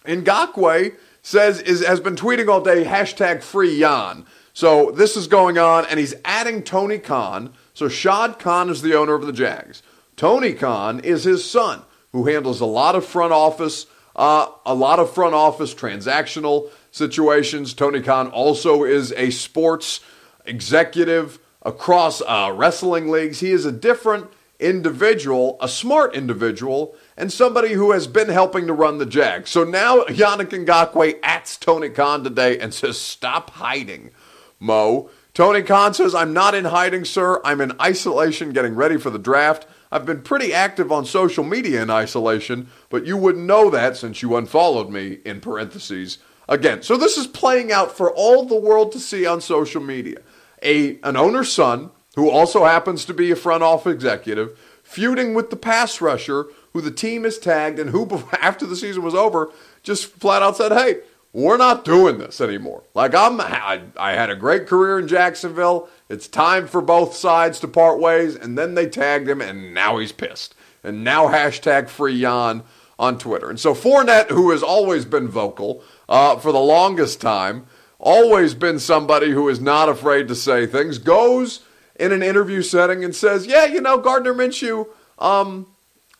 [0.05, 4.25] Ngakoue says is has been tweeting all day hashtag free Jan.
[4.55, 7.51] So this is going on, and he's adding Tony Khan.
[7.73, 9.83] So Shad Khan is the owner of the Jags.
[10.15, 11.81] Tony Khan is his son,
[12.13, 17.73] who handles a lot of front office, uh, a lot of front office transactional situations.
[17.73, 19.99] Tony Khan also is a sports
[20.45, 23.41] executive across uh, wrestling leagues.
[23.41, 28.73] He is a different individual, a smart individual, and somebody who has been helping to
[28.73, 29.49] run the Jags.
[29.49, 34.11] So now Yannick Ngakoue ats Tony Khan today and says, Stop hiding,
[34.59, 35.09] Mo.
[35.33, 37.41] Tony Khan says, I'm not in hiding, sir.
[37.43, 39.67] I'm in isolation getting ready for the draft.
[39.91, 44.21] I've been pretty active on social media in isolation, but you wouldn't know that since
[44.21, 46.19] you unfollowed me, in parentheses.
[46.47, 50.19] Again, so this is playing out for all the world to see on social media.
[50.63, 55.49] A, an owner's son, who also happens to be a front office executive, feuding with
[55.49, 58.05] the pass rusher who the team has tagged and who,
[58.41, 59.51] after the season was over,
[59.83, 60.99] just flat out said, hey,
[61.35, 62.83] we're not doing this anymore.
[62.93, 65.89] Like I'm, I, I, had a great career in Jacksonville.
[66.07, 68.37] It's time for both sides to part ways.
[68.37, 70.55] And then they tagged him, and now he's pissed.
[70.81, 72.63] And now hashtag free Jan
[72.97, 73.49] on Twitter.
[73.49, 77.65] And so Fournette, who has always been vocal uh, for the longest time,
[77.99, 81.65] always been somebody who is not afraid to say things, goes
[81.97, 84.87] in an interview setting and says, "Yeah, you know, Gardner Minshew,
[85.19, 85.67] um,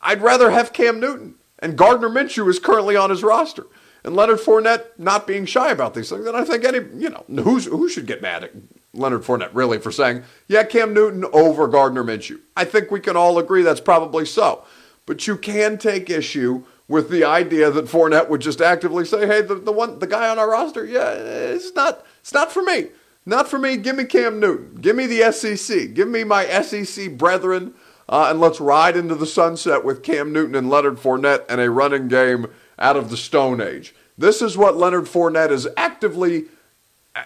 [0.02, 3.66] I'd rather have Cam Newton." And Gardner Minshew is currently on his roster
[4.06, 6.28] and Leonard Fournette not being shy about these things.
[6.28, 8.52] And I think any, you know, who's, who should get mad at
[8.94, 12.40] Leonard Fournette really for saying, yeah, Cam Newton over Gardner Minshew?
[12.56, 14.64] I think we can all agree that's probably so.
[15.08, 19.42] But you can take issue with the idea that Fournette would just actively say, hey,
[19.42, 22.90] the, the one, the guy on our roster, yeah, it's not, it's not for me.
[23.26, 23.76] Not for me.
[23.76, 24.76] Give me Cam Newton.
[24.82, 25.96] Give me the SEC.
[25.96, 27.74] Give me my SEC brethren.
[28.08, 31.72] Uh, and let's ride into the sunset with Cam Newton and Leonard Fournette and a
[31.72, 32.46] running game
[32.78, 33.94] out of the Stone Age.
[34.18, 36.46] This is what Leonard Fournette is actively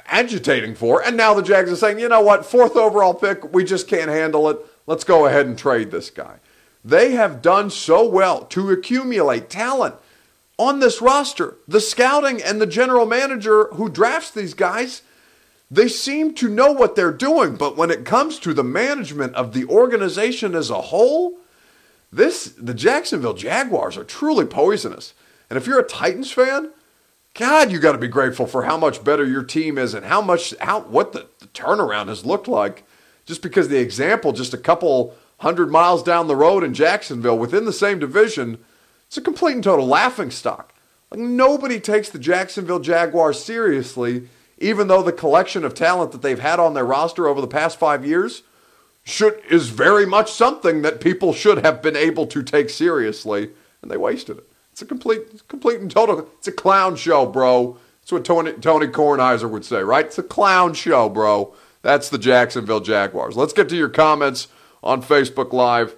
[0.06, 1.04] agitating for.
[1.04, 4.10] And now the Jags are saying, you know what, fourth overall pick, we just can't
[4.10, 4.60] handle it.
[4.88, 6.38] Let's go ahead and trade this guy.
[6.84, 9.96] They have done so well to accumulate talent
[10.58, 11.56] on this roster.
[11.68, 15.02] The scouting and the general manager who drafts these guys,
[15.70, 17.56] they seem to know what they're doing.
[17.56, 21.38] But when it comes to the management of the organization as a whole,
[22.12, 25.14] this the Jacksonville Jaguars are truly poisonous.
[25.50, 26.72] And if you're a Titans fan,
[27.34, 30.22] God, you got to be grateful for how much better your team is and how
[30.22, 32.84] much how what the, the turnaround has looked like.
[33.26, 37.66] Just because the example, just a couple hundred miles down the road in Jacksonville, within
[37.66, 38.58] the same division,
[39.08, 40.74] it's a complete and total laughing stock.
[41.12, 46.40] Like nobody takes the Jacksonville Jaguars seriously, even though the collection of talent that they've
[46.40, 48.44] had on their roster over the past five years
[49.04, 53.90] should is very much something that people should have been able to take seriously, and
[53.90, 54.49] they wasted it.
[54.80, 56.30] It's a complete, complete and total.
[56.38, 57.78] It's a clown show, bro.
[58.00, 60.06] That's what Tony Tony Kornheiser would say, right?
[60.06, 61.54] It's a clown show, bro.
[61.82, 63.36] That's the Jacksonville Jaguars.
[63.36, 64.48] Let's get to your comments
[64.82, 65.98] on Facebook Live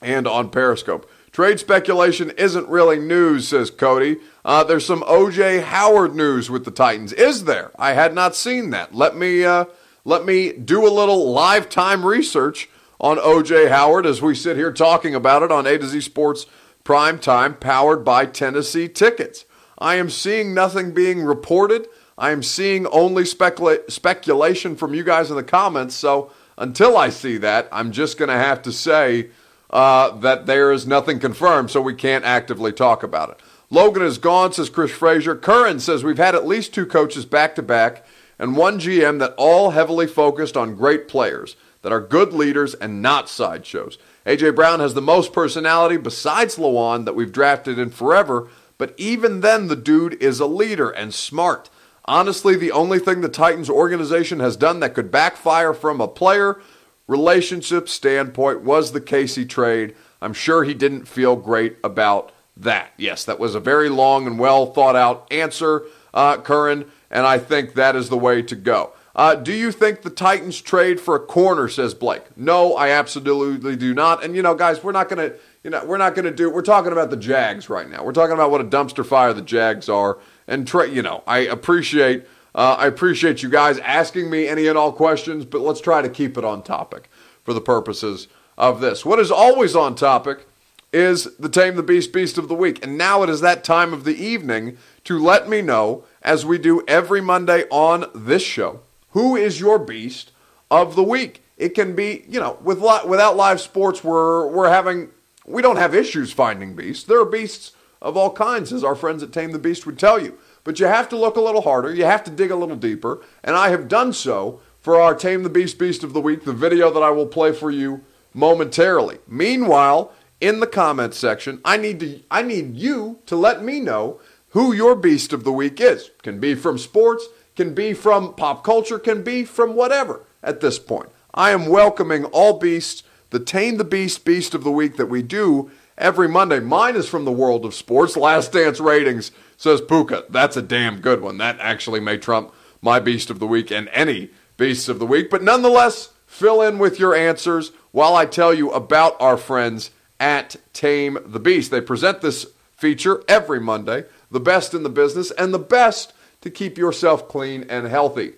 [0.00, 1.06] and on Periscope.
[1.32, 4.16] Trade speculation isn't really news, says Cody.
[4.42, 7.12] Uh, there's some OJ Howard news with the Titans.
[7.12, 7.72] Is there?
[7.78, 8.94] I had not seen that.
[8.94, 9.66] Let me uh,
[10.06, 14.72] let me do a little live time research on OJ Howard as we sit here
[14.72, 16.46] talking about it on A to Z Sports
[16.84, 19.44] Prime time powered by Tennessee tickets.
[19.78, 21.86] I am seeing nothing being reported.
[22.18, 25.94] I am seeing only specula- speculation from you guys in the comments.
[25.94, 29.30] So until I see that, I'm just going to have to say
[29.70, 33.40] uh, that there is nothing confirmed, so we can't actively talk about it.
[33.70, 35.34] Logan is gone, says Chris Frazier.
[35.34, 38.04] Curran says we've had at least two coaches back to back
[38.38, 43.00] and one GM that all heavily focused on great players that are good leaders and
[43.00, 43.98] not sideshows.
[44.24, 44.50] A.J.
[44.50, 49.68] Brown has the most personality besides Lewan that we've drafted in forever, but even then,
[49.68, 51.70] the dude is a leader and smart.
[52.04, 56.60] Honestly, the only thing the Titans organization has done that could backfire from a player
[57.06, 59.94] relationship standpoint was the Casey trade.
[60.20, 62.92] I'm sure he didn't feel great about that.
[62.96, 67.38] Yes, that was a very long and well thought out answer, uh, Curran, and I
[67.38, 68.92] think that is the way to go.
[69.14, 71.68] Uh, do you think the Titans trade for a corner?
[71.68, 72.22] Says Blake.
[72.36, 74.24] No, I absolutely do not.
[74.24, 76.50] And you know, guys, we're not gonna, you know, we're not gonna do.
[76.50, 78.04] We're talking about the Jags right now.
[78.04, 80.18] We're talking about what a dumpster fire the Jags are.
[80.46, 84.78] And tra- you know, I appreciate, uh, I appreciate you guys asking me any and
[84.78, 87.10] all questions, but let's try to keep it on topic
[87.44, 89.04] for the purposes of this.
[89.04, 90.46] What is always on topic
[90.90, 93.92] is the Tame the Beast Beast of the Week, and now it is that time
[93.92, 98.80] of the evening to let me know, as we do every Monday on this show
[99.12, 100.32] who is your beast
[100.70, 101.42] of the week?
[101.56, 105.10] It can be, you know, with li- without live sports, we're we're having
[105.46, 107.04] we don't have issues finding beasts.
[107.04, 110.20] There are beasts of all kinds, as our friends at Tame the Beast would tell
[110.20, 110.38] you.
[110.64, 111.94] But you have to look a little harder.
[111.94, 115.44] You have to dig a little deeper, and I have done so for our Tame
[115.44, 118.02] the Beast Beast of the Week, the video that I will play for you
[118.34, 119.18] momentarily.
[119.28, 124.20] Meanwhile, in the comments section, I need to I need you to let me know
[124.50, 126.10] who your beast of the week is.
[126.22, 130.78] Can be from sports, can be from pop culture, can be from whatever at this
[130.78, 131.10] point.
[131.34, 135.22] I am welcoming all beasts the Tame the Beast Beast of the Week that we
[135.22, 136.60] do every Monday.
[136.60, 138.14] Mine is from the world of sports.
[138.14, 140.24] Last Dance Ratings says Puka.
[140.28, 141.38] That's a damn good one.
[141.38, 145.30] That actually may trump my Beast of the Week and any Beasts of the Week.
[145.30, 149.90] But nonetheless, fill in with your answers while I tell you about our friends
[150.20, 151.70] at Tame the Beast.
[151.70, 152.46] They present this
[152.76, 156.12] feature every Monday, the best in the business and the best
[156.42, 158.34] to keep yourself clean and healthy.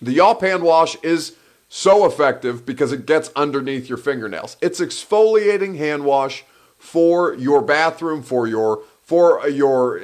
[0.00, 1.36] The Yawp hand wash is
[1.68, 4.56] so effective because it gets underneath your fingernails.
[4.60, 6.44] It's exfoliating hand wash
[6.76, 10.00] for your bathroom, for your for your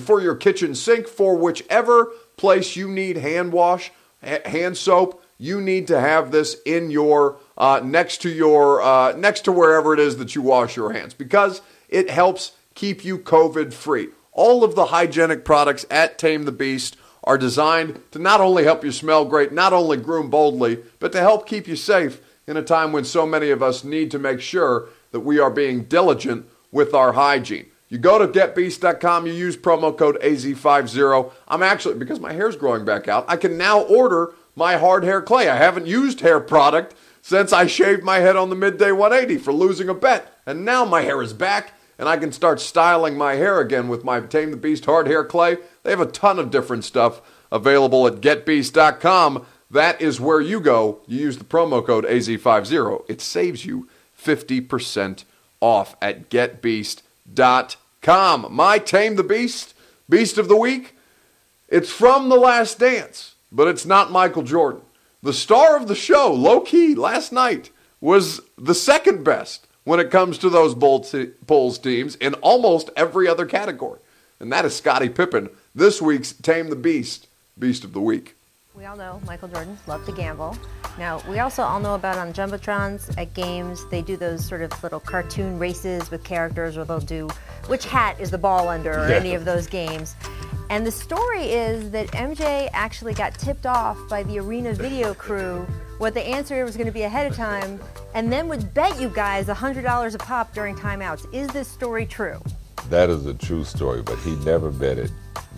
[0.00, 3.92] for your kitchen sink, for whichever place you need hand wash,
[4.22, 5.22] hand soap.
[5.38, 9.92] You need to have this in your uh, next to your uh, next to wherever
[9.92, 14.08] it is that you wash your hands because it helps keep you COVID free.
[14.36, 18.84] All of the hygienic products at Tame the Beast are designed to not only help
[18.84, 22.62] you smell great, not only groom boldly, but to help keep you safe in a
[22.62, 26.46] time when so many of us need to make sure that we are being diligent
[26.70, 27.64] with our hygiene.
[27.88, 31.32] You go to getbeast.com, you use promo code AZ50.
[31.48, 35.22] I'm actually, because my hair's growing back out, I can now order my hard hair
[35.22, 35.48] clay.
[35.48, 39.54] I haven't used hair product since I shaved my head on the midday 180 for
[39.54, 40.30] losing a bet.
[40.44, 44.04] And now my hair is back and I can start styling my hair again with
[44.04, 45.56] my Tame the Beast hard hair clay.
[45.82, 49.46] They have a ton of different stuff available at getbeast.com.
[49.70, 51.00] That is where you go.
[51.06, 53.04] You use the promo code AZ50.
[53.08, 53.88] It saves you
[54.20, 55.24] 50%
[55.60, 58.46] off at getbeast.com.
[58.50, 59.74] My Tame the Beast,
[60.08, 60.94] Beast of the Week,
[61.68, 64.82] it's from The Last Dance, but it's not Michael Jordan.
[65.22, 67.70] The star of the show, low key, last night,
[68.00, 73.46] was the second best when it comes to those Bulls teams in almost every other
[73.46, 74.00] category.
[74.40, 78.34] And that is Scottie Pippen, this week's Tame the Beast, Beast of the Week.
[78.74, 80.58] We all know Michael Jordan loved to gamble.
[80.98, 84.82] Now, we also all know about on Jumbotrons at games, they do those sort of
[84.82, 87.30] little cartoon races with characters where they'll do
[87.68, 89.14] which hat is the ball under or yeah.
[89.14, 90.16] any of those games.
[90.68, 95.64] And the story is that MJ actually got tipped off by the arena video crew
[95.98, 97.80] what the answer was going to be ahead of time,
[98.14, 101.26] and then would bet you guys $100 a pop during timeouts.
[101.32, 102.40] Is this story true?
[102.90, 105.10] That is a true story, but he never betted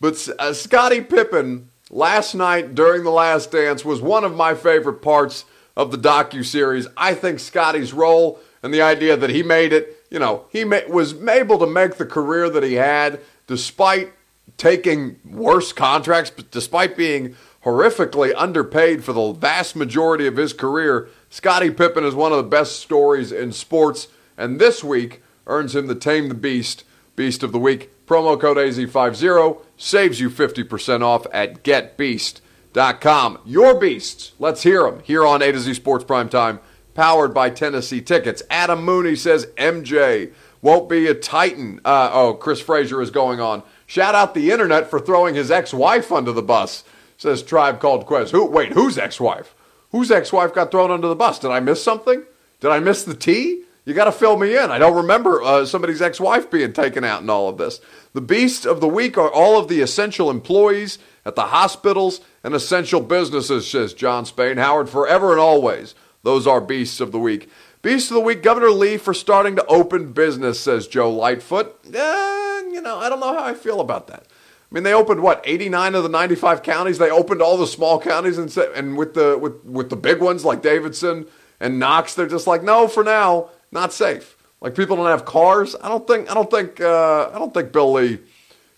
[0.00, 5.02] But uh, Scottie Pippen last night during The Last Dance was one of my favorite
[5.02, 5.44] parts
[5.76, 6.86] of the docu series.
[6.96, 10.80] I think Scottie's role and the idea that he made it, you know, he ma-
[10.88, 14.12] was able to make the career that he had despite
[14.56, 17.34] taking worse contracts, despite being
[17.64, 21.08] horrifically underpaid for the vast majority of his career.
[21.28, 25.86] Scottie Pippen is one of the best stories in sports, and this week earns him
[25.86, 26.84] the Tame the Beast
[27.16, 27.90] Beast of the Week.
[28.10, 33.38] Promo code AZ50 saves you 50% off at getbeast.com.
[33.46, 36.58] Your beasts, let's hear them here on A to Z Sports Prime Time,
[36.94, 38.42] powered by Tennessee Tickets.
[38.50, 41.80] Adam Mooney says MJ won't be a Titan.
[41.84, 43.62] Uh, oh, Chris Frazier is going on.
[43.86, 46.82] Shout out the internet for throwing his ex-wife under the bus,
[47.16, 48.32] says Tribe Called Quest.
[48.32, 48.44] Who?
[48.44, 49.54] Wait, whose ex-wife?
[49.92, 51.38] Whose ex-wife got thrown under the bus?
[51.38, 52.24] Did I miss something?
[52.58, 53.66] Did I miss the tea?
[53.90, 54.70] You got to fill me in.
[54.70, 57.80] I don't remember uh, somebody's ex-wife being taken out in all of this.
[58.12, 62.54] The beasts of the week are all of the essential employees at the hospitals and
[62.54, 64.58] essential businesses, says John Spain.
[64.58, 67.50] Howard, forever and always, those are beasts of the week.
[67.82, 71.74] Beast of the week, Governor Lee for starting to open business, says Joe Lightfoot.
[71.86, 74.24] Uh, you know, I don't know how I feel about that.
[74.70, 76.98] I mean, they opened what 89 of the 95 counties.
[76.98, 80.44] They opened all the small counties, and and with the with with the big ones
[80.44, 81.26] like Davidson
[81.58, 84.36] and Knox, they're just like, no, for now, not safe.
[84.60, 85.74] Like people don't have cars.
[85.82, 88.18] I don't think I don't think uh, I don't think Bill Lee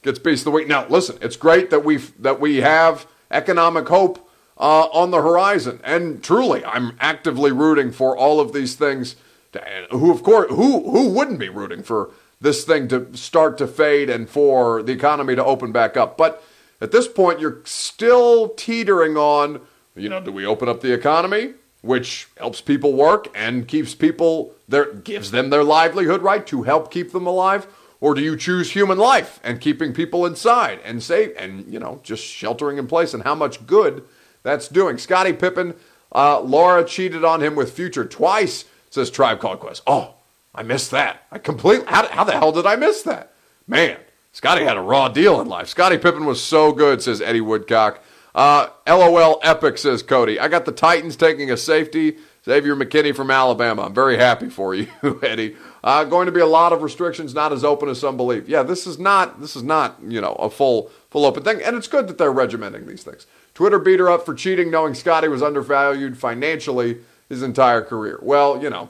[0.03, 0.69] gets beast of the week.
[0.69, 4.29] Now, listen, it's great that we that we have economic hope
[4.59, 9.17] uh, on the horizon, and truly, I'm actively rooting for all of these things.
[9.53, 13.67] To, who, of course, who who wouldn't be rooting for this thing to start to
[13.67, 16.17] fade and for the economy to open back up.
[16.17, 16.43] But
[16.81, 19.61] at this point, you're still teetering on,
[19.95, 24.55] you know, do we open up the economy which helps people work and keeps people
[24.69, 27.67] their gives them their livelihood right to help keep them alive?
[28.01, 32.01] Or do you choose human life and keeping people inside and safe and, you know,
[32.03, 34.03] just sheltering in place and how much good
[34.43, 34.99] that's doing?
[34.99, 35.75] Scottie Pippen,
[36.11, 39.83] uh, Larsa cheated on him with Future twice, says Tribe Called Quest.
[39.87, 40.15] Oh,
[40.53, 41.23] I missed that.
[41.31, 43.33] I completely, how, how the hell did I miss that?
[43.69, 43.99] Man,
[44.33, 45.69] Scottie had a raw deal in life.
[45.69, 48.03] Scottie Pippen was so good, says Eddie Woodcock.
[48.35, 50.39] Uh, LOL epic, says Cody.
[50.41, 52.17] I got the Titans taking a safety.
[52.45, 53.83] Xavier McKinney from Alabama.
[53.83, 54.89] I'm very happy for you,
[55.23, 55.55] Eddie.
[55.85, 58.49] Uh, going to be a lot of restrictions, not as open as some believe.
[58.49, 61.77] Yeah, this is not this is not you know a full full open thing, and
[61.77, 63.27] it's good that they're regimenting these things.
[63.55, 68.19] Twitter beat her up for cheating, knowing Scottie was undervalued financially his entire career.
[68.23, 68.89] Well, you know,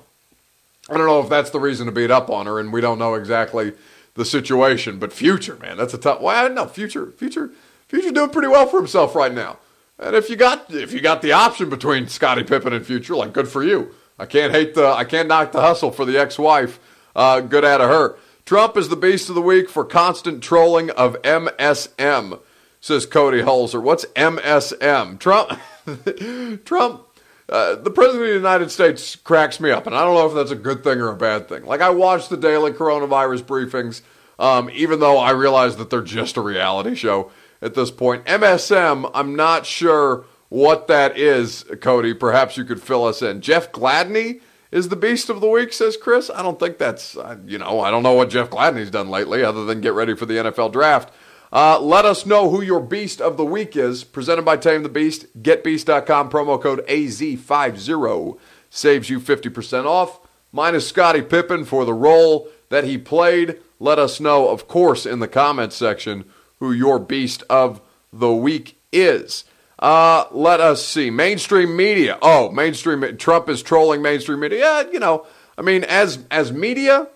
[0.88, 2.98] I don't know if that's the reason to beat up on her, and we don't
[2.98, 3.72] know exactly
[4.14, 4.98] the situation.
[4.98, 6.22] But future, man, that's a tough.
[6.22, 7.50] Well, no, future, future,
[7.92, 9.58] future doing pretty well for himself right now.
[9.98, 13.32] And if you got if you got the option between Scottie Pippen and future, like
[13.32, 13.94] good for you.
[14.18, 16.80] I can't hate the I can't knock the hustle for the ex-wife.
[17.14, 18.16] Uh, good out of her.
[18.46, 22.40] Trump is the beast of the week for constant trolling of MSM,
[22.80, 23.80] says Cody Holzer.
[23.80, 25.20] What's MSM?
[25.20, 25.60] Trump.
[26.64, 27.06] Trump.
[27.48, 30.34] Uh, the president of the United States cracks me up, and I don't know if
[30.34, 31.64] that's a good thing or a bad thing.
[31.66, 34.00] Like I watch the daily coronavirus briefings,
[34.38, 37.30] um, even though I realize that they're just a reality show
[37.62, 38.24] at this point.
[38.26, 42.12] MSM, I'm not sure what that is, Cody.
[42.12, 43.40] Perhaps you could fill us in.
[43.40, 46.28] Jeff Gladney is the beast of the week, says Chris.
[46.28, 49.64] I don't think that's, you know, I don't know what Jeff Gladney's done lately other
[49.64, 51.10] than get ready for the NFL draft.
[51.52, 54.04] Uh, let us know who your beast of the week is.
[54.04, 55.42] Presented by Tame the Beast.
[55.42, 56.30] GetBeast.com.
[56.30, 58.38] Promo code AZ50
[58.70, 60.20] saves you 50% off.
[60.50, 63.58] Minus Scottie Pippen for the role that he played.
[63.78, 66.24] Let us know, of course, in the comments section
[66.62, 67.80] who your beast of
[68.12, 69.42] the week is.
[69.80, 71.10] Uh, let us see.
[71.10, 72.16] Mainstream media.
[72.22, 73.16] Oh, mainstream.
[73.16, 74.60] Trump is trolling mainstream media.
[74.60, 75.26] Yeah, you know,
[75.58, 77.08] I mean, as as media,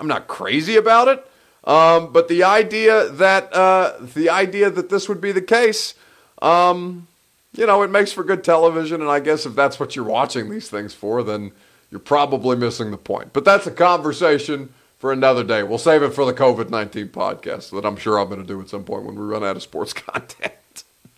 [0.00, 1.24] I'm not crazy about it.
[1.62, 5.94] Um, but the idea that uh, the idea that this would be the case,
[6.42, 7.06] um,
[7.54, 9.00] you know, it makes for good television.
[9.00, 11.52] And I guess if that's what you're watching these things for, then
[11.92, 13.32] you're probably missing the point.
[13.32, 15.62] But that's a conversation for another day.
[15.62, 18.62] We'll save it for the COVID 19 podcast that I'm sure I'm going to do
[18.62, 20.54] at some point when we run out of sports content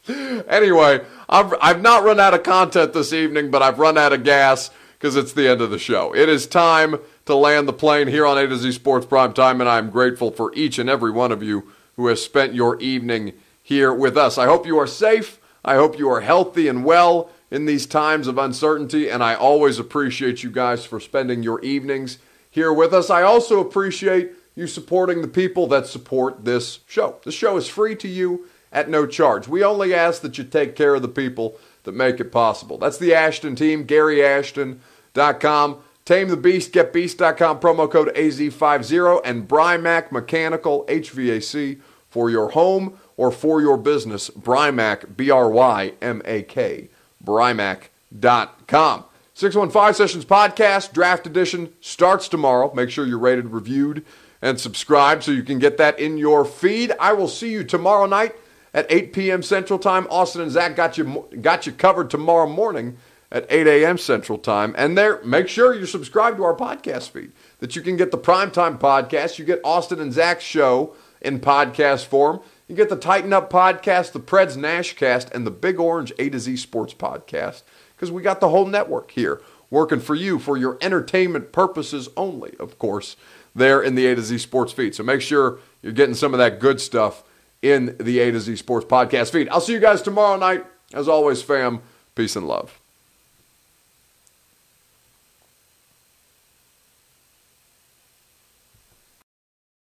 [0.09, 4.25] anyway, I've, I've not run out of content this evening, but I've run out of
[4.25, 6.15] gas because it's the end of the show.
[6.15, 9.61] It is time to land the plane here on A to Z Sports Prime Time,
[9.61, 13.33] and I'm grateful for each and every one of you who has spent your evening
[13.63, 14.37] here with us.
[14.37, 15.39] I hope you are safe.
[15.65, 19.79] I hope you are healthy and well in these times of uncertainty, and I always
[19.79, 22.19] appreciate you guys for spending your evenings
[22.55, 23.11] here with us.
[23.11, 27.17] I also appreciate you supporting the people that support this show.
[27.25, 29.49] The show is free to you at no charge.
[29.49, 32.79] We only ask that you take care of the people that make it possible.
[32.79, 35.79] That's the Ashton team, GaryAshton.com.
[36.05, 43.33] Tame the Beast, getbeast.com, promo code AZ50, and Brymak Mechanical HVAC for your home or
[43.33, 44.31] for your business.
[44.31, 46.89] Brymak, B R Y M A K,
[47.25, 49.05] Brymak.com.
[49.37, 52.73] 615 Sessions Podcast, Draft Edition, starts tomorrow.
[52.73, 54.05] Make sure you're rated, reviewed,
[54.41, 56.93] and subscribed so you can get that in your feed.
[57.01, 58.37] I will see you tomorrow night
[58.73, 59.43] at 8 p.m.
[59.43, 60.07] Central Time.
[60.09, 62.97] Austin and Zach got you got you covered tomorrow morning
[63.33, 63.99] at 8 a.m.
[63.99, 64.73] Central Time.
[64.79, 68.19] And there, make sure you're subscribed to our podcast feed that you can get the
[68.19, 69.41] primetime podcast.
[69.41, 72.41] You get Austin and Zach's show in podcast form.
[72.69, 76.39] You get the Tighten Up podcast, the Preds Nashcast, and the Big Orange A to
[76.39, 77.63] Z Sports podcast
[78.05, 79.41] because we got the whole network here
[79.71, 83.17] working for you for your entertainment purposes only, of course,
[83.55, 84.95] there in the A to Z Sports feed.
[84.95, 87.25] So make sure you're getting some of that good stuff
[87.63, 89.49] in the A to Z Sports podcast feed.
[89.49, 90.67] I'll see you guys tomorrow night.
[90.93, 91.81] As always, fam,
[92.15, 92.79] peace and love.